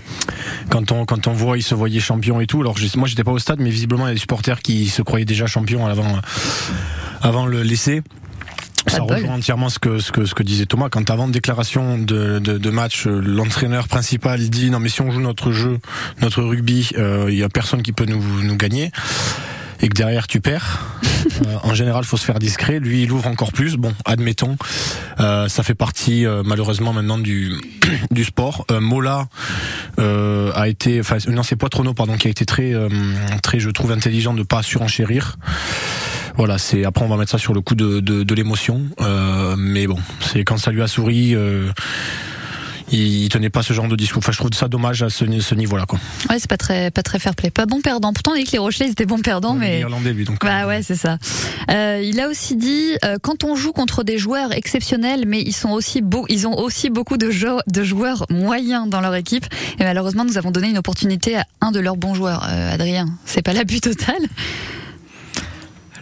[0.70, 2.60] quand on quand on voit, il se voyait champion et tout.
[2.60, 5.02] Alors moi, j'étais pas au stade, mais visiblement, il y a des supporters qui se
[5.02, 6.20] croyaient déjà champions avant
[7.20, 8.02] avant le laisser.
[8.86, 10.88] Ça rejoint entièrement ce que, ce, que, ce que disait Thomas.
[10.88, 15.02] Quand avant de déclaration de, de, de match, euh, l'entraîneur principal dit non mais si
[15.02, 15.78] on joue notre jeu,
[16.22, 18.90] notre rugby, euh, il y a personne qui peut nous, nous gagner
[19.80, 20.78] et que derrière tu perds.
[21.46, 22.78] Euh, en général, faut se faire discret.
[22.80, 23.76] Lui, il ouvre encore plus.
[23.76, 24.56] Bon, admettons,
[25.20, 27.52] euh, ça fait partie euh, malheureusement maintenant du
[28.10, 28.64] du sport.
[28.80, 29.28] Mola
[29.98, 32.88] euh, a été, enfin non, c'est Poitrono pardon, qui a été très euh,
[33.42, 35.36] très, je trouve intelligent de pas surenchérir.
[36.36, 38.82] Voilà, c'est après on va mettre ça sur le coup de de, de l'émotion.
[39.00, 41.34] Euh, mais bon, c'est quand ça lui a souri.
[42.88, 44.18] Euh, il, il tenait pas ce genre de discours.
[44.18, 45.98] Enfin, je trouve ça dommage à ce, ce niveau-là, quoi.
[46.30, 47.50] Ouais, c'est pas très, pas très fair play.
[47.50, 48.12] Pas bon perdant.
[48.12, 49.80] Pourtant, on dit que les Rochelais, ils étaient bons perdants, mais.
[49.80, 50.40] irlandais, lui, donc.
[50.44, 51.18] Bah ouais, c'est ça.
[51.70, 55.52] Euh, il a aussi dit euh, quand on joue contre des joueurs exceptionnels, mais ils
[55.52, 59.46] sont aussi beaux, ils ont aussi beaucoup de, jo- de joueurs moyens dans leur équipe.
[59.78, 63.06] Et malheureusement, nous avons donné une opportunité à un de leurs bons joueurs, euh, Adrien.
[63.24, 64.16] C'est pas l'abus total.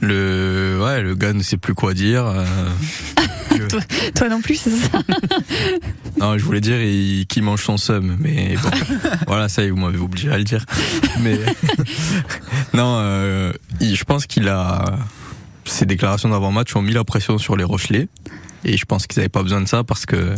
[0.01, 2.27] Le, ouais, le gars ne sait plus quoi dire.
[3.69, 3.81] toi,
[4.15, 4.99] toi non plus, c'est ça.
[6.19, 8.71] non, je voulais dire il- qu'il mange son seum, mais bon,
[9.27, 10.65] voilà, ça y est, vous m'avez obligé à le dire.
[11.21, 11.39] Mais
[12.75, 14.99] non, euh, il- je pense qu'il a
[15.65, 18.09] ses déclarations d'avant-match ont mis la pression sur les Rochelais,
[18.65, 20.35] et je pense qu'ils n'avaient pas besoin de ça parce que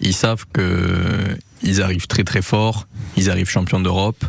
[0.00, 4.24] ils savent que ils arrivent très très fort, ils arrivent champions d'Europe.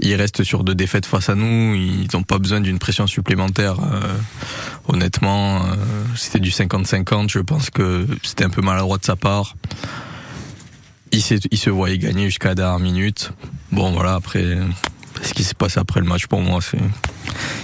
[0.00, 1.74] Ils restent sur deux défaites face à nous.
[1.74, 3.76] Ils n'ont pas besoin d'une pression supplémentaire.
[3.80, 4.14] Euh,
[4.86, 5.74] honnêtement, euh,
[6.16, 7.30] c'était du 50-50.
[7.30, 9.56] Je pense que c'était un peu maladroit de sa part.
[11.10, 13.32] Il, il se voyait gagner jusqu'à la dernière minute.
[13.72, 14.56] Bon, voilà, après,
[15.22, 16.78] ce qui s'est passé après le match, pour moi, c'est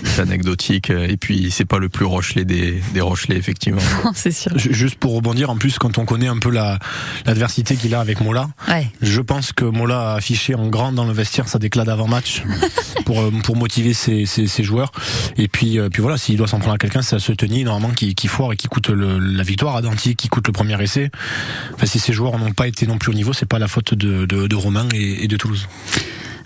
[0.04, 0.90] c'est anecdotique.
[0.90, 3.80] Et puis, c'est pas le plus Rochelet des, des Rochelais, effectivement.
[4.14, 4.56] c'est sûr.
[4.58, 6.78] Ju- Juste pour rebondir, en plus, quand on connaît un peu la
[7.26, 8.88] l'adversité qu'il a avec Mola, Ouais.
[9.00, 12.42] je pense que Mola a affiché en grand dans le vestiaire sa déclat d'avant-match
[13.06, 14.92] pour euh, pour motiver ses, ses, ses joueurs.
[15.36, 17.64] Et puis euh, puis voilà, s'il doit s'en prendre à quelqu'un, c'est à ce tenir
[17.66, 20.52] normalement qui, qui foire et qui coûte le- la victoire à Danty, qui coûte le
[20.52, 21.10] premier essai.
[21.74, 23.94] Enfin, si ces joueurs n'ont pas été non plus au niveau, c'est pas la faute
[23.94, 25.66] de, de, de Romain et, et de Toulouse.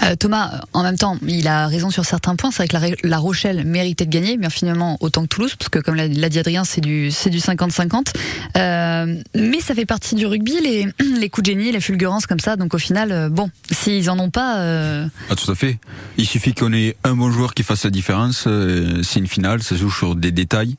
[0.03, 2.51] Euh, Thomas, en même temps, il a raison sur certains points.
[2.51, 5.79] C'est vrai que la, Rochelle méritait de gagner, mais finalement autant que Toulouse, parce que
[5.81, 8.13] comme l'a dit Adrien, c'est du c'est du 50-50.
[8.57, 10.87] Euh, mais ça fait partie du rugby, les
[11.19, 12.57] les coups de génie, les fulgurances comme ça.
[12.57, 15.79] Donc au final, euh, bon, s'ils en ont pas, euh, Ah, tout à fait.
[16.17, 18.45] Il suffit qu'on ait un bon joueur qui fasse la différence.
[18.47, 20.77] euh, c'est une finale, ça se joue sur des détails.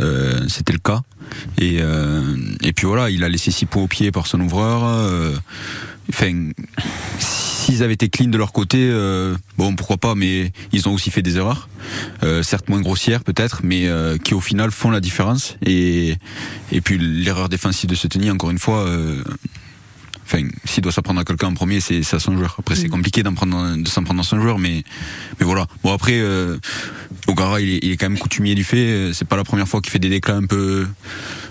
[0.00, 1.00] Euh, C'était le cas.
[1.58, 1.80] Et,
[2.62, 4.82] et puis voilà, il a laissé six points au pied par son ouvreur.
[6.10, 6.50] Enfin,
[7.62, 11.10] s'ils avaient été clean de leur côté, euh, bon, pourquoi pas, mais ils ont aussi
[11.10, 11.68] fait des erreurs.
[12.22, 15.56] Euh, certes moins grossières peut-être, mais euh, qui au final font la différence.
[15.64, 16.16] Et,
[16.72, 19.22] et puis l'erreur défensive de se tenir, encore une fois, euh,
[20.24, 22.56] Enfin, s'il doit s'en prendre à quelqu'un en premier, c'est à son joueur.
[22.58, 24.82] Après, c'est compliqué d'en prendre, de s'en prendre à son joueur, mais,
[25.38, 25.66] mais voilà.
[25.82, 26.56] Bon, après, euh,
[27.26, 28.78] Ogara, il est, il est quand même coutumier du fait.
[28.78, 30.86] Euh, C'est pas la première fois qu'il fait des déclats un peu,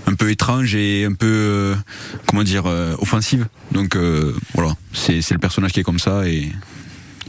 [0.08, 1.76] un peu étranges et un peu, euh,
[2.28, 3.48] comment dire, euh, offensives.
[3.72, 4.74] Donc, euh, voilà.
[4.94, 6.52] C'est c'est le personnage qui est comme ça et,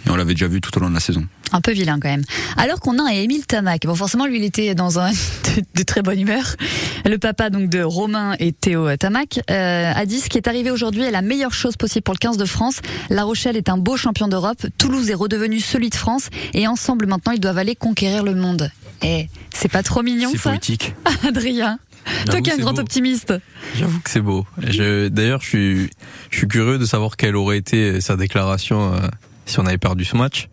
[0.04, 1.24] et on l'avait déjà vu tout au long de la saison.
[1.52, 2.24] un peu vilain quand même.
[2.56, 3.82] Alors qu'on a Émile Tamac.
[3.86, 6.56] Bon, forcément, lui, il était dans un de, de très bonne humeur.
[7.04, 10.70] Le papa donc de Romain et Théo Tamac euh, a dit ce qui est arrivé
[10.70, 12.80] aujourd'hui est la meilleure chose possible pour le 15 de France.
[13.10, 14.66] La Rochelle est un beau champion d'Europe.
[14.78, 18.70] Toulouse est redevenu celui de France et ensemble maintenant ils doivent aller conquérir le monde.
[19.02, 20.94] Et c'est pas trop mignon C'est ça, poétique.
[21.28, 21.78] Adrien.
[22.26, 22.80] Toi qui es un grand beau.
[22.80, 23.34] optimiste.
[23.76, 24.46] J'avoue que c'est beau.
[24.58, 25.90] D'ailleurs, je suis,
[26.30, 28.98] je suis curieux de savoir quelle aurait été sa déclaration euh,
[29.46, 30.48] si on avait perdu ce match.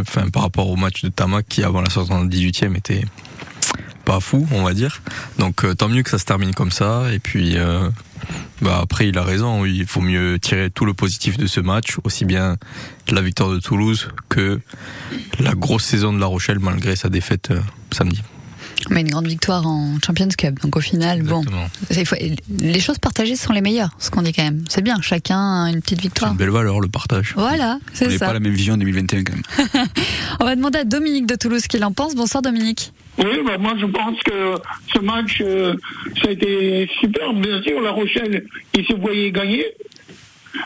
[0.00, 3.04] Enfin, par rapport au match de Tamac qui, avant la 78e, était
[4.04, 5.00] pas fou, on va dire.
[5.38, 7.12] Donc, euh, tant mieux que ça se termine comme ça.
[7.12, 7.88] Et puis, euh,
[8.60, 9.64] bah, après, il a raison.
[9.64, 12.56] Il faut mieux tirer tout le positif de ce match, aussi bien
[13.08, 14.60] la victoire de Toulouse que
[15.38, 17.60] la grosse saison de La Rochelle, malgré sa défaite euh,
[17.92, 18.22] samedi.
[18.88, 20.60] Mais une grande victoire en Champions Cup.
[20.62, 21.42] Donc au final, bon,
[21.90, 23.90] il les choses partagées sont les meilleures.
[23.98, 24.64] Ce qu'on dit quand même.
[24.68, 25.00] C'est bien.
[25.02, 26.30] Chacun a une petite victoire.
[26.32, 27.34] Une belle valeur, le partage.
[27.36, 28.26] Voilà, On c'est n'avait ça.
[28.26, 29.86] pas la même vision en 2021 quand même.
[30.40, 32.14] On va demander à Dominique de Toulouse ce qu'il en pense.
[32.14, 32.92] Bonsoir Dominique.
[33.18, 34.54] Oui, bah, moi je pense que
[34.94, 35.74] ce match, euh,
[36.22, 37.32] ça a été super.
[37.34, 39.64] Bien sûr, La Rochelle, ils se voyaient gagner.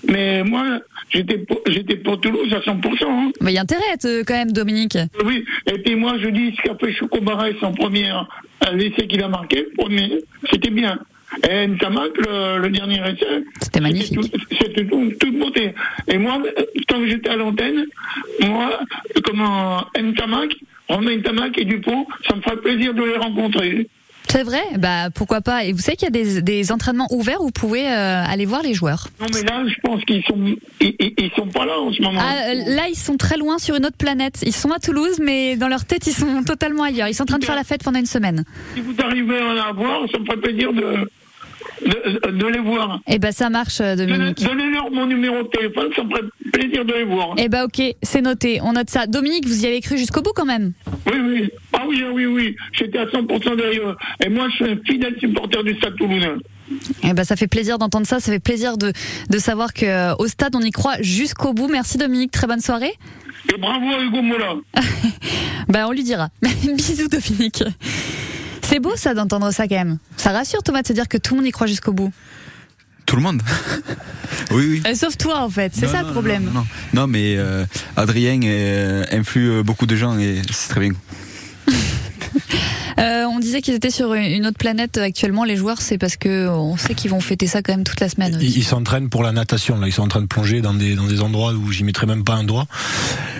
[0.06, 3.04] Mais moi, j'étais pour, j'étais pour Toulouse à 100%.
[3.06, 3.30] hein.
[3.40, 4.96] Mais il y a intérêt euh, quand même, Dominique.
[5.24, 8.26] Oui, et puis moi je dis ce qu'a fait Choco Barres en première,
[8.66, 10.20] euh, l'essai qu'il a marqué, premier,
[10.50, 10.98] c'était bien.
[11.50, 14.18] Et Ntamak, le, le dernier essai, c'était magnifique.
[14.52, 15.74] C'était tout, toute beauté.
[16.06, 17.86] Et moi, euh, tant que j'étais à l'antenne,
[18.40, 18.78] moi,
[19.24, 20.54] comment Ntamak,
[20.88, 23.88] Romain Ntamak et Dupont, ça me ferait plaisir de les rencontrer.
[24.28, 25.64] C'est vrai Bah pourquoi pas.
[25.64, 28.46] Et vous savez qu'il y a des, des entraînements ouverts où vous pouvez euh, aller
[28.46, 29.08] voir les joueurs.
[29.20, 30.36] Non, mais là, je pense qu'ils sont,
[30.80, 32.20] ils, sont pas là en ce moment.
[32.20, 34.40] Ah, euh, là, ils sont très loin sur une autre planète.
[34.44, 37.08] Ils sont à Toulouse, mais dans leur tête, ils sont totalement ailleurs.
[37.08, 38.44] Ils sont en train de faire la fête pendant une semaine.
[38.74, 41.08] Si vous arrivez à la voir, ça me ferait plaisir de,
[41.86, 43.00] de, de les voir.
[43.06, 44.42] Eh ben ça marche, euh, Dominique.
[44.42, 47.34] Donnez-leur mon numéro de téléphone, ça me ferait plaisir de les voir.
[47.36, 48.60] Eh ben ok, c'est noté.
[48.62, 49.06] On note ça.
[49.06, 50.72] Dominique, vous y avez cru jusqu'au bout quand même?
[51.06, 51.50] Oui, oui.
[51.84, 52.56] Ah oui, ah oui, oui.
[52.72, 53.96] J'étais à 100% derrière.
[54.24, 56.38] Et moi, je suis un fidèle supporter du Stade Toulousain.
[57.02, 58.20] Eh ben ça fait plaisir d'entendre ça.
[58.20, 58.92] Ça fait plaisir de,
[59.28, 61.68] de savoir que euh, au stade on y croit jusqu'au bout.
[61.68, 62.30] Merci Dominique.
[62.30, 62.94] Très bonne soirée.
[63.54, 64.54] Et bravo à Hugo Mola.
[65.68, 66.30] Ben on lui dira.
[66.42, 67.62] Bisous Dominique.
[68.62, 69.98] C'est beau ça d'entendre ça quand même.
[70.16, 72.12] Ça rassure Thomas de se dire que tout le monde y croit jusqu'au bout.
[73.04, 73.42] Tout le monde.
[74.50, 74.82] oui, oui.
[74.86, 75.72] Euh, Sauf toi en fait.
[75.74, 76.44] C'est Non, ça non, le problème.
[76.44, 77.66] Non, non, non, mais euh,
[77.96, 80.92] Adrien euh, influe beaucoup de gens et c'est très bien.
[82.98, 85.44] Euh, on disait qu'ils étaient sur une autre planète actuellement.
[85.44, 88.08] Les joueurs, c'est parce que on sait qu'ils vont fêter ça quand même toute la
[88.08, 88.38] semaine.
[88.40, 89.78] Ils ils s'entraînent pour la natation.
[89.78, 92.06] Là, ils sont en train de plonger dans des dans des endroits où j'y mettrais
[92.06, 92.66] même pas un doigt.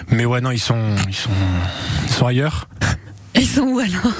[0.09, 1.31] Mais ouais, non, ils sont ils sont
[2.07, 2.69] ils sont ailleurs.
[3.37, 4.12] Ils sont où alors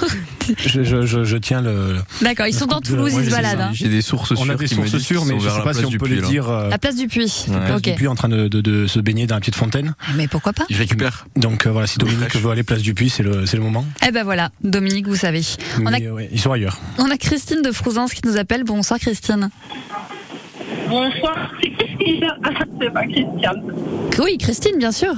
[0.57, 1.95] Je, je, je, je tiens le.
[2.21, 3.61] D'accord, ils sont dans Toulouse, ils se baladent.
[3.61, 3.69] hein.
[3.73, 5.79] J'ai des sources On a sûres des sources sûres, mais je vers sais pas si
[5.79, 6.27] place on du peut puits, le là.
[6.27, 6.49] dire.
[6.49, 7.45] euh, La place du puits.
[7.51, 9.95] la place du puits en train de, de, de se baigner dans la petite fontaine.
[10.15, 11.27] Mais pourquoi pas Je récupère.
[11.37, 13.85] Donc euh, voilà, si Dominique veut aller place du puits, c'est le c'est le moment.
[14.05, 15.41] Eh ben voilà, Dominique, vous savez.
[15.81, 16.77] On a, Mais ouais, ils sont ailleurs.
[16.97, 18.63] on a Christine de Frouzance qui nous appelle.
[18.65, 19.49] Bonsoir Christine.
[20.89, 22.27] Bonsoir, c'est Christine.
[22.79, 23.63] C'est pas Christiane.
[24.23, 25.13] Oui, Christine, bien sûr.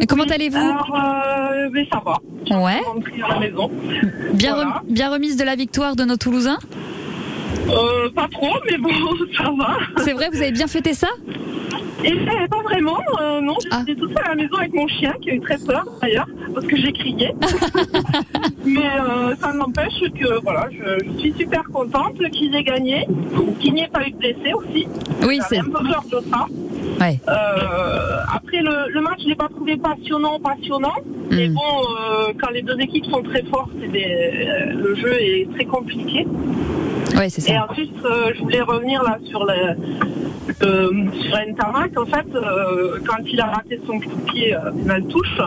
[0.00, 2.18] Et comment allez-vous Alors, euh, mais ça va.
[2.60, 2.78] Ouais.
[2.84, 3.70] rentrée à la maison.
[4.32, 4.70] Bien, Voilà.
[4.70, 6.58] rem- bien remise de la victoire de nos Toulousains
[7.70, 8.90] Euh, pas trop, mais bon,
[9.36, 9.78] ça va.
[9.98, 11.08] C'est vrai, vous avez bien fêté ça?
[12.06, 13.78] Et eh, pas vraiment, euh, non, Ah.
[13.86, 16.26] j'étais toute seule à la maison avec mon chien qui a eu très peur d'ailleurs,
[16.54, 17.30] parce que j'ai crié.
[18.66, 23.06] Mais euh, ça n'empêche que voilà, je, je suis super contente qu'ils aient gagné,
[23.60, 24.86] qu'il n'y ait pas eu de blessés aussi.
[25.26, 26.46] Oui, c'est- un peu peur de ça.
[27.00, 27.18] Ouais.
[27.26, 30.94] Euh, après le, le match, je l'ai pas trouvé passionnant, passionnant.
[31.30, 35.48] Mais bon, euh, quand les deux équipes sont très fortes, eh euh, le jeu est
[35.54, 36.26] très compliqué.
[37.14, 39.76] Ouais, c'est Et ensuite, euh, je voulais revenir là sur le,
[40.62, 41.98] euh, sur Ntamak.
[41.98, 45.40] En fait, euh, quand il a raté son coup de pied euh, pénal touche,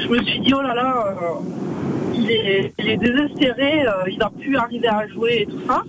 [0.00, 4.18] je me suis dit oh là là, euh, il, est, il est désespéré, euh, il
[4.18, 5.82] va plus arriver à jouer et tout ça.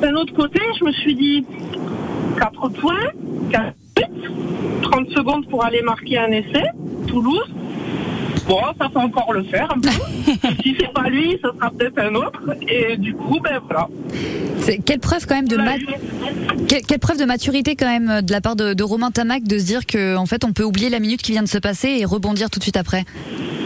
[0.00, 1.44] D'un autre côté, je me suis dit
[2.38, 3.10] 4 points,
[3.50, 4.30] 4 buts,
[4.82, 6.64] 30 secondes pour aller marquer un essai,
[7.06, 7.48] Toulouse.
[8.46, 9.68] Bon, ça peut encore le faire
[10.62, 12.40] si c'est pas lui, ce sera peut-être un autre.
[12.68, 13.88] Et du coup, ben voilà.
[14.60, 15.56] C'est- Quelle preuve quand même de
[16.68, 19.58] quelle, quelle preuve de maturité quand même de la part de, de Romain Tamac de
[19.58, 21.88] se dire que en fait on peut oublier la minute qui vient de se passer
[22.00, 23.04] et rebondir tout de suite après?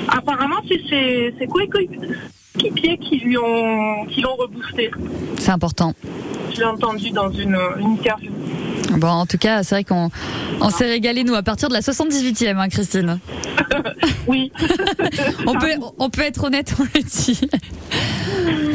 [0.09, 1.47] Apparemment, c'est ses ses
[2.59, 4.91] qui lui ont, qui l'ont reboosté.
[5.39, 5.95] C'est important.
[6.53, 8.33] Je l'ai entendu dans une, une interview.
[8.97, 10.11] Bon, en tout cas, c'est vrai qu'on
[10.61, 13.21] on s'est régalé nous à partir de la 78e, hein, Christine.
[14.27, 14.51] oui.
[15.47, 17.49] on peut on peut être honnête, on le dit.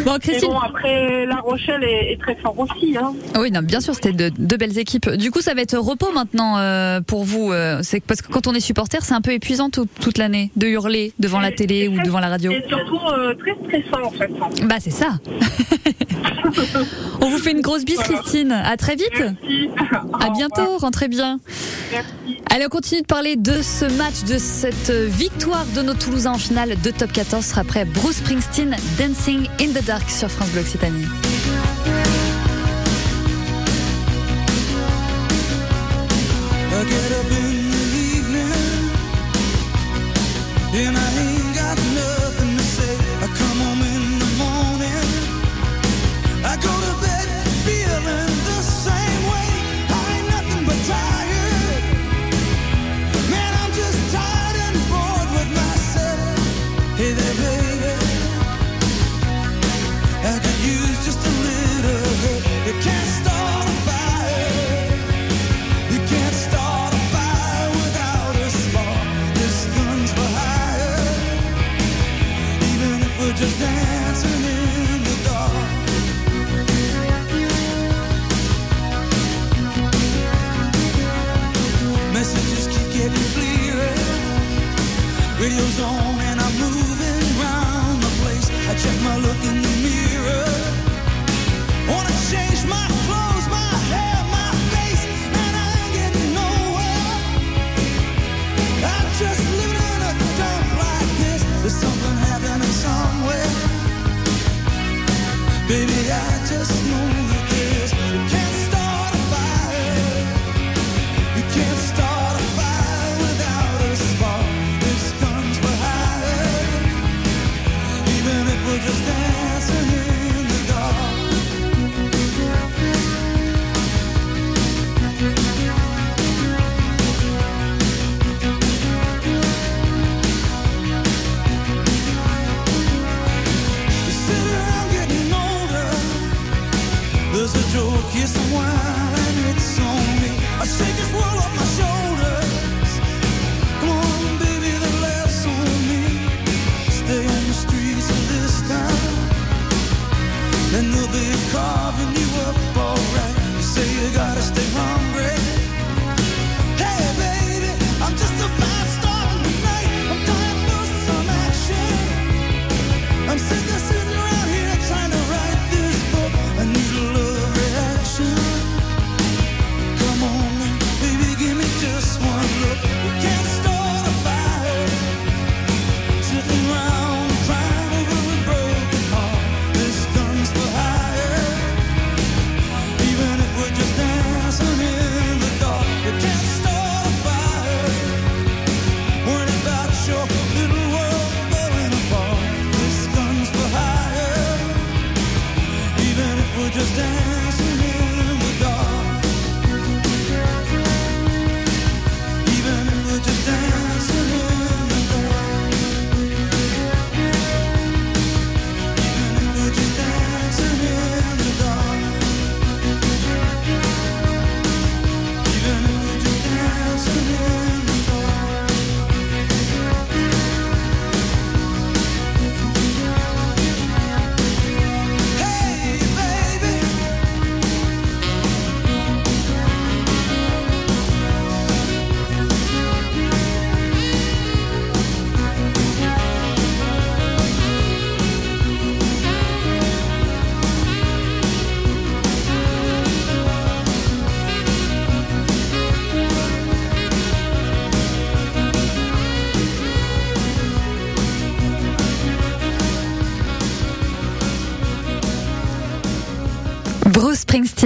[0.06, 0.50] Bon, Mais Christine.
[0.50, 2.96] bon, après, La Rochelle est, est très fort aussi.
[2.98, 3.14] Hein.
[3.34, 5.10] Ah Oui, non, bien sûr, c'était de, deux belles équipes.
[5.12, 7.52] Du coup, ça va être repos maintenant euh, pour vous.
[7.52, 10.52] euh, c'est parce que quand on est supporter, c'est un peu épuisant tout- toute l'année
[10.56, 12.52] de hurler devant la télé ou devant la radio.
[12.52, 14.30] Et surtout euh, très stressant, en fait.
[14.66, 15.18] Bah, c'est ça.
[17.22, 18.52] on vous fait une grosse bise, Christine.
[18.52, 19.24] À très vite.
[20.20, 20.78] À bientôt.
[20.78, 21.40] Rentrez bien.
[22.52, 26.38] Allez, on continue de parler de ce match, de cette victoire de nos Toulousains en
[26.38, 27.44] finale de Top 14.
[27.44, 31.06] Ce sera après Bruce Springsteen, Dancing in the Dark sur France Bleu Occitanie.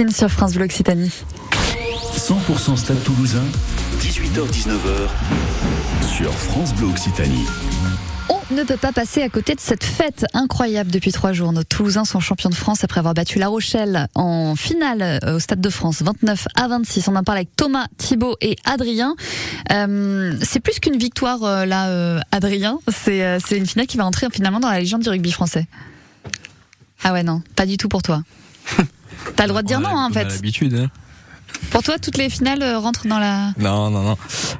[0.08, 1.10] Sur France Bleu Occitanie.
[2.16, 3.44] 100% Stade Toulousain,
[4.00, 5.08] 18h-19h
[6.16, 7.44] sur France Bleu Occitanie.
[8.30, 11.52] On ne peut pas passer à côté de cette fête incroyable depuis trois jours.
[11.52, 15.38] Nos Toulousains sont champions de France après avoir battu La Rochelle en finale euh, au
[15.38, 17.08] Stade de France, 29 à 26.
[17.08, 19.16] On en parle avec Thomas, Thibaut et Adrien.
[19.70, 22.78] Euh, c'est plus qu'une victoire euh, là, euh, Adrien.
[22.88, 25.66] C'est euh, c'est une finale qui va entrer finalement dans la légende du rugby français.
[27.04, 28.22] Ah ouais non, pas du tout pour toi.
[29.36, 30.24] T'as le droit de dire non hein, en fait.
[30.24, 30.74] l'habitude.
[30.74, 30.90] Hein.
[31.70, 33.52] Pour toi, toutes les finales euh, rentrent dans la.
[33.58, 34.18] Non, non, non.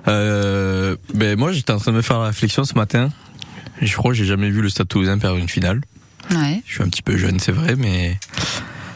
[0.08, 3.10] Euh, ben moi, j'étais en train de me faire la réflexion ce matin.
[3.80, 5.80] Je crois que j'ai jamais vu le Stade Toulousain faire une finale.
[6.30, 6.62] Ouais.
[6.66, 8.18] Je suis un petit peu jeune, c'est vrai, mais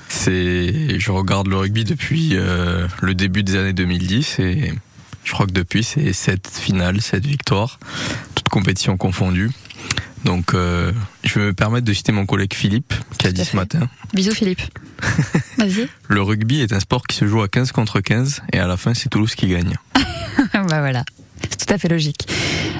[0.08, 0.98] c'est.
[0.98, 4.72] Je regarde le rugby depuis euh, le début des années 2010 et
[5.24, 7.78] je crois que depuis c'est sept finales, sept victoires,
[8.34, 9.50] toutes compétitions confondues.
[10.24, 13.56] Donc, euh, je vais me permettre de citer mon collègue Philippe qui a dit ce
[13.56, 13.88] matin.
[14.14, 14.62] Bisous Philippe.
[15.58, 15.88] Vas-y.
[16.08, 18.76] Le rugby est un sport qui se joue à 15 contre 15 et à la
[18.76, 19.74] fin c'est Toulouse qui gagne.
[20.52, 21.04] bah voilà.
[21.50, 22.26] C'est tout à fait logique.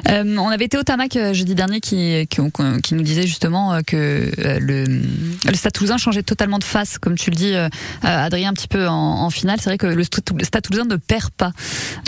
[0.08, 2.40] Euh, on avait Théo Tamac euh, jeudi dernier qui, qui,
[2.82, 7.16] qui nous disait justement euh, que le, le Stade Toulousain changeait totalement de face, comme
[7.16, 7.68] tu le dis, euh,
[8.02, 8.92] Adrien, un petit peu en,
[9.22, 9.58] en finale.
[9.60, 11.52] C'est vrai que le Stade Toulousain ne perd pas.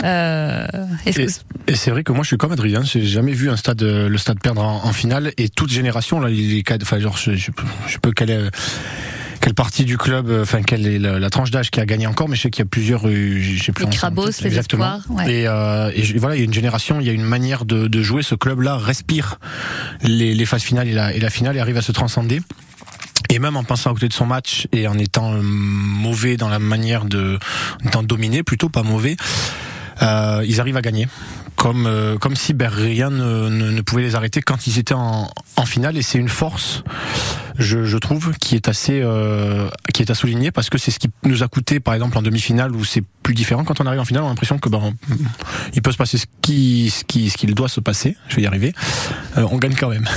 [0.03, 0.67] Euh,
[1.05, 4.17] Et, c'est vrai que moi je suis comme Adrien, j'ai jamais vu un stade, le
[4.17, 7.63] stade perdre en, en finale et toute génération là, les enfin genre je, je, peux-
[7.87, 8.49] je peux est,
[9.41, 12.07] quelle partie du club, euh, enfin quelle est la, la tranche d'âge qui a gagné
[12.07, 14.99] encore, mais je sais qu'il y a plusieurs, euh, j'ai plus Les Crabos, les exactement.
[15.09, 15.41] Ouais.
[15.41, 17.87] Et, euh, et voilà, il y a une génération, il y a une manière de,
[17.87, 18.23] de jouer.
[18.23, 19.39] Ce club-là respire
[20.01, 22.41] les, les phases finales et la, et la finale et arrive à se transcender.
[23.29, 26.59] Et même en pensant à côté de son match et en étant mauvais dans la
[26.59, 27.37] manière de,
[27.83, 29.17] en étant dominé plutôt pas mauvais,
[30.01, 31.07] euh, ils arrivent à gagner.
[31.55, 34.93] Comme euh, comme si ben, rien ne, ne, ne pouvait les arrêter quand ils étaient
[34.93, 36.83] en, en finale et c'est une force,
[37.57, 40.99] je, je trouve, qui est assez euh, qui est à souligner parce que c'est ce
[40.99, 43.99] qui nous a coûté par exemple en demi-finale où c'est plus différent quand on arrive
[44.01, 44.93] en finale on a l'impression que ben
[45.73, 48.43] il peut se passer ce qui ce qui ce qu'il doit se passer, je vais
[48.43, 48.73] y arriver,
[49.37, 50.07] Euh, on gagne quand même.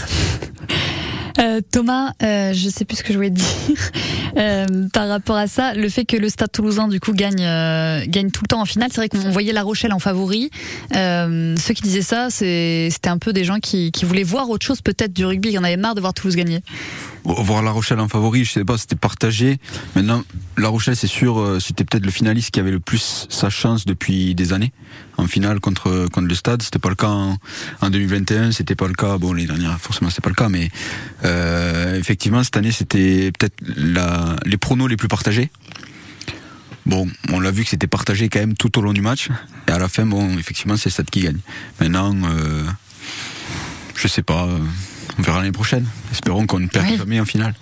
[1.39, 3.91] Euh, Thomas, euh, je sais plus ce que je voulais te dire
[4.37, 5.75] Euh, par rapport à ça.
[5.75, 8.65] Le fait que le Stade Toulousain du coup gagne euh, gagne tout le temps en
[8.65, 10.53] finale, c'est vrai qu'on voyait La Rochelle en favori.
[10.93, 15.13] Ceux qui disaient ça, c'était un peu des gens qui, voulaient voir autre chose peut-être
[15.13, 15.49] du rugby.
[15.49, 16.63] Il y en avait marre de voir Toulouse gagner.
[17.25, 19.59] Voir La Rochelle en favori, je sais pas, c'était partagé.
[19.97, 20.23] Maintenant,
[20.57, 24.37] La Rochelle, c'est sûr, c'était peut-être le finaliste qui avait le plus sa chance depuis
[24.37, 24.73] des années.
[25.17, 27.37] En finale contre contre le Stade, c'était pas le cas en,
[27.83, 29.19] en 2021, c'était pas le cas.
[29.19, 30.71] Bon, les dernières, forcément, c'est pas le cas, mais
[31.25, 33.55] euh, effectivement, cette année, c'était peut-être
[34.47, 35.51] les pronos les plus partagés.
[36.87, 39.29] Bon, on l'a vu que c'était partagé quand même tout au long du match.
[39.69, 41.39] Et à la fin, bon, effectivement, c'est Stade qui gagne.
[41.79, 42.65] Maintenant, euh,
[43.97, 44.45] je sais pas.
[44.47, 44.59] euh,
[45.19, 45.87] On verra l'année prochaine.
[46.11, 46.97] Espérons qu'on ne perde Oui.
[46.97, 47.55] jamais en finale.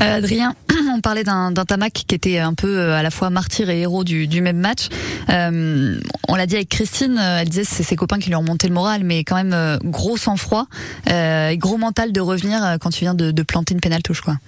[0.00, 0.54] Euh, Adrien,
[0.94, 4.04] on parlait d'un Tamac qui était un peu euh, à la fois martyr et héros
[4.04, 4.88] du, même match.
[5.28, 8.68] Euh, on l'a dit avec Christine, elle disait c'est ses copains qui lui ont monté
[8.68, 10.66] le moral, mais quand même gros sang-froid
[11.06, 14.38] et gros mental de revenir quand tu viens de, planter une pénale touche quoi.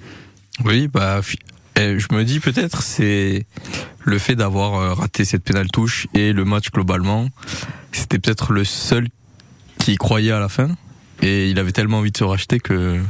[0.64, 1.20] Oui, bah,
[1.76, 3.46] eh, je me dis peut-être c'est
[4.04, 7.28] le fait d'avoir raté cette pénale touche et le match globalement.
[7.92, 9.08] C'était peut-être le seul
[9.78, 10.68] qui croyait à la fin
[11.22, 13.00] et il avait tellement envie de se racheter que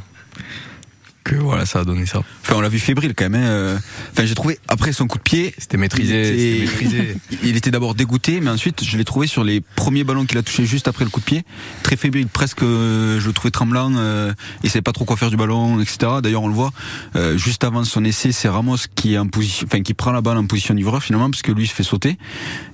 [1.26, 2.20] que voilà, ça a donné ça.
[2.42, 3.42] Enfin, on l'a vu fébrile quand même.
[3.42, 3.78] hein, euh.
[4.12, 5.54] Enfin, j'ai trouvé après son coup de pied.
[5.58, 7.16] C'était maîtrisé, il était- maîtrisé.
[7.44, 10.42] il était d'abord dégoûté, mais ensuite, je l'ai trouvé sur les premiers ballons qu'il a
[10.42, 11.44] touché juste après le coup de pied,
[11.82, 12.62] très fébrile, presque.
[12.62, 13.92] euh, Je le trouvais tremblant.
[13.96, 15.98] Euh, il savait pas trop quoi faire du ballon, etc.
[16.22, 16.72] D'ailleurs, on le voit.
[17.16, 20.20] euh, juste avant son essai, c'est Ramos qui est en position, enfin, qui prend la
[20.20, 22.16] balle en position d'ivreur finalement, parce que lui se fait sauter.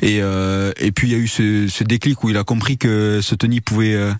[0.03, 2.77] Et euh, et puis il y a eu ce, ce déclic où il a compris
[2.79, 4.13] que ce Tony pouvait, euh,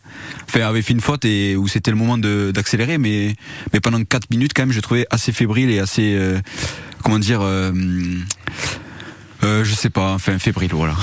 [0.49, 3.35] enfin, avait fait une faute et où c'était le moment de- d'accélérer, mais
[3.73, 6.39] mais pendant 4 minutes quand même, j'ai trouvé assez fébrile et assez, euh,
[7.03, 7.41] comment dire.
[9.45, 10.95] Euh, je sais pas, enfin fébrile, voilà.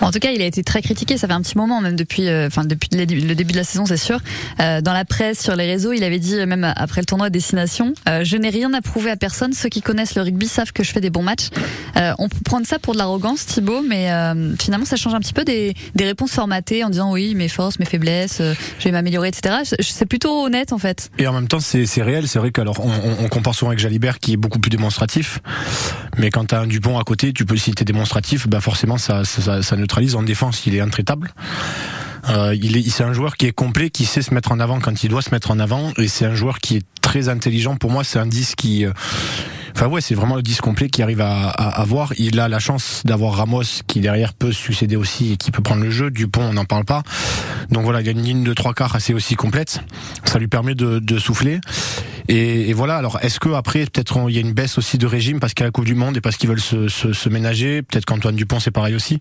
[0.00, 1.18] En tout cas, il a été très critiqué.
[1.18, 3.84] Ça fait un petit moment, même depuis, euh, enfin depuis le début de la saison,
[3.84, 4.18] c'est sûr.
[4.58, 7.34] Euh, dans la presse, sur les réseaux, il avait dit même après le tournoi de
[7.34, 9.52] destination euh, je n'ai rien à prouver à personne.
[9.52, 11.48] Ceux qui connaissent le rugby savent que je fais des bons matchs.
[11.96, 15.20] Euh, on peut prendre ça pour de l'arrogance, Thibaut, mais euh, finalement, ça change un
[15.20, 18.84] petit peu des, des réponses formatées en disant oui, mes forces, mes faiblesses, euh, je
[18.84, 19.56] vais m'améliorer, etc.
[19.80, 21.10] C'est plutôt honnête en fait.
[21.18, 22.28] Et en même temps, c'est c'est réel.
[22.28, 25.40] C'est vrai qu'alors on, on, on compare souvent avec Jalibert qui est beaucoup plus démonstratif.
[26.18, 29.22] Mais quand t'as un Dupont à côté, tu peux si t'es démonstratif, bah forcément ça,
[29.76, 30.16] neutralise.
[30.16, 31.32] En défense, il est intraitable.
[32.28, 34.80] Euh, il est, c'est un joueur qui est complet, qui sait se mettre en avant
[34.80, 37.76] quand il doit se mettre en avant, et c'est un joueur qui est très intelligent.
[37.76, 38.92] Pour moi, c'est un 10 qui, euh,
[39.74, 42.12] enfin ouais, c'est vraiment le 10 complet qui arrive à, à, à voir.
[42.18, 45.82] Il a la chance d'avoir Ramos qui derrière peut succéder aussi et qui peut prendre
[45.82, 46.10] le jeu.
[46.10, 47.02] Dupont, on n'en parle pas.
[47.70, 49.80] Donc voilà, il y a une ligne de trois quarts assez aussi complète.
[50.24, 51.60] Ça lui permet de souffler.
[52.30, 52.96] Et, et voilà.
[52.96, 55.62] Alors, est-ce que après, peut-être, il y a une baisse aussi de régime parce qu'il
[55.62, 57.82] y a la Coupe du Monde et parce qu'ils veulent se, se, se ménager?
[57.82, 59.18] Peut-être qu'Antoine Dupont, c'est pareil aussi,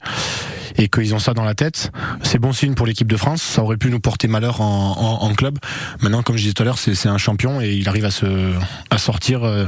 [0.77, 1.91] et qu'ils ont ça dans la tête.
[2.21, 3.41] C'est bon signe pour l'équipe de France.
[3.41, 5.57] Ça aurait pu nous porter malheur en, en, en club.
[6.01, 8.53] Maintenant, comme je disais tout à l'heure, c'est un champion et il arrive à se
[8.91, 9.65] à sortir euh,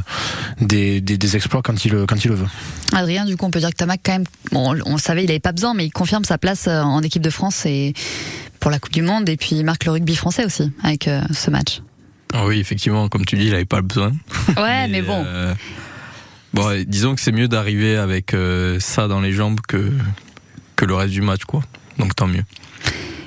[0.62, 2.48] des, des, des exploits quand il quand il le veut.
[2.94, 5.32] Adrien, du coup, on peut dire que Tamac, quand même, bon, on le savait, il
[5.32, 7.94] avait pas besoin, mais il confirme sa place euh, en équipe de France et
[8.60, 11.22] pour la Coupe du Monde, et puis il marque le rugby français aussi avec euh,
[11.34, 11.82] ce match.
[12.34, 14.12] Ah oui, effectivement, comme tu dis, il avait pas le besoin.
[14.58, 15.24] Ouais, mais, bon.
[15.26, 15.54] Euh,
[16.54, 19.92] bon, disons que c'est mieux d'arriver avec euh, ça dans les jambes que
[20.76, 21.62] que le reste du match, quoi.
[22.00, 22.44] Donc tant mieux.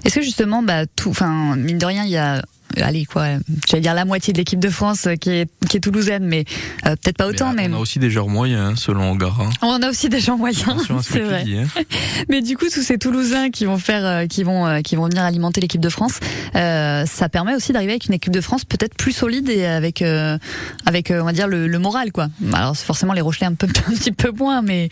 [0.04, 2.44] Est-ce que justement, bah, tout, enfin, mine de rien, il y a,
[2.82, 3.26] allez quoi,
[3.68, 6.44] j'allais dire la moitié de l'équipe de France qui est, qui est toulousaine, mais
[6.86, 9.48] euh, peut-être pas autant, mais, On a aussi des joueurs moyens, hein, selon Ogara.
[9.62, 11.44] on a aussi des gens moyens, ce c'est tu vrai.
[11.44, 11.66] dis, hein.
[12.28, 15.06] Mais du coup, tous ces Toulousains qui vont faire, euh, qui vont, euh, qui vont
[15.06, 16.20] venir alimenter l'équipe de France,
[16.56, 20.02] euh, ça permet aussi d'arriver avec une équipe de France peut-être plus solide et avec,
[20.02, 20.38] euh,
[20.86, 22.28] avec, euh, on va dire le, le moral, quoi.
[22.52, 24.88] Alors c'est forcément les Rochelais un peu, un petit peu moins, mais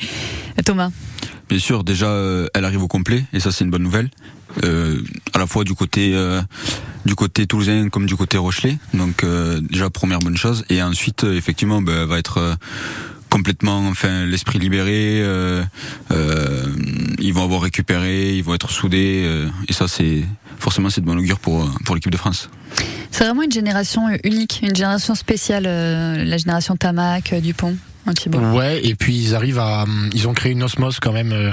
[0.64, 0.90] Thomas.
[1.52, 4.08] Bien sûr, déjà, euh, elle arrive au complet, et ça, c'est une bonne nouvelle.
[4.64, 5.02] Euh,
[5.34, 6.40] à la fois du côté euh,
[7.04, 8.78] du côté toulousain comme du côté rochelais.
[8.94, 10.64] Donc euh, déjà première bonne chose.
[10.70, 12.56] Et ensuite, effectivement, ben, elle va être
[13.28, 15.18] complètement, enfin, l'esprit libéré.
[17.18, 19.30] ils vont avoir récupéré, ils vont être soudés.
[19.68, 20.24] et ça, c'est
[20.58, 22.48] forcément c'est de bon augure pour pour l'équipe de France.
[23.10, 27.76] C'est vraiment une génération unique, une génération spéciale, la génération Tamac, Dupont.
[28.52, 31.52] Ouais, et puis ils arrivent à, ils ont créé une osmose quand même euh,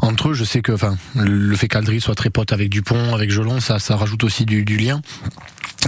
[0.00, 0.34] entre eux.
[0.34, 3.78] Je sais que, enfin, le, fait qu'Aldry soit très pote avec Dupont, avec Jolon, ça,
[3.78, 5.00] ça rajoute aussi du lien.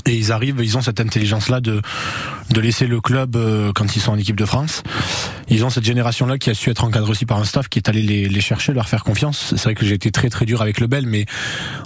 [0.07, 1.83] Et ils arrivent, ils ont cette intelligence-là de
[2.51, 4.83] de laisser le club euh, quand ils sont en équipe de France.
[5.49, 7.89] Ils ont cette génération-là qui a su être encadrée aussi par un staff qui est
[7.89, 9.55] allé les, les chercher, leur faire confiance.
[9.57, 11.27] C'est vrai que j'ai été très très dur avec Lebel, mais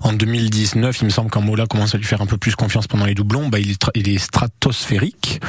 [0.03, 2.87] en 2019, il me semble qu'en Mola commence à lui faire un peu plus confiance
[2.87, 3.49] pendant les doublons.
[3.49, 5.41] Bah, il est, il est stratosphérique.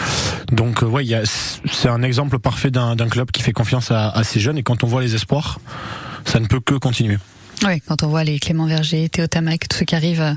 [0.51, 1.24] Donc euh,
[1.72, 4.58] c'est un exemple parfait d'un club qui fait confiance à ses jeunes.
[4.58, 5.60] Et quand on voit les espoirs,
[6.26, 7.18] ça ne peut que continuer.
[7.64, 10.34] Oui, quand on voit les Clément Verger, Théo Tamac, tous ceux qui arrivent euh,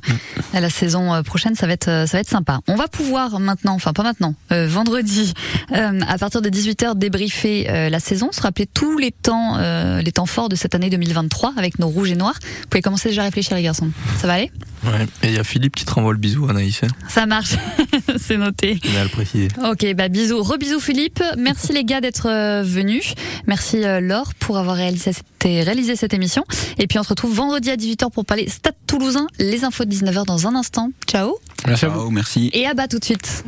[0.54, 2.60] à la saison euh, prochaine, ça va être euh, ça va être sympa.
[2.68, 5.34] On va pouvoir maintenant, enfin pas maintenant, euh, vendredi,
[5.72, 10.12] euh, à partir de 18h débriefer euh, la saison, se rappeler tous les temps les
[10.12, 12.38] temps forts de cette année 2023 avec nos rouges et noirs.
[12.42, 13.90] Vous pouvez commencer déjà à réfléchir les garçons.
[14.20, 14.50] Ça va aller?
[14.84, 15.06] Ouais.
[15.22, 16.80] Et il y a Philippe qui te renvoie le bisou, Anaïs.
[16.82, 16.88] Hein.
[17.08, 17.56] Ça marche,
[18.16, 18.78] c'est noté.
[18.78, 19.48] Tenais à le préciser.
[19.64, 21.22] Ok, bah bisous, rebisous Philippe.
[21.36, 23.14] Merci les gars d'être euh, venus.
[23.46, 26.44] Merci euh, Laure pour avoir réalisé cette, réalisé cette émission.
[26.78, 29.26] Et puis on se retrouve vendredi à 18h pour parler Stade Toulousain.
[29.38, 30.90] Les infos de 19h dans un instant.
[31.06, 31.36] Ciao.
[31.66, 32.10] Merci à vous.
[32.10, 32.50] Merci.
[32.52, 33.28] Et à bas tout de suite.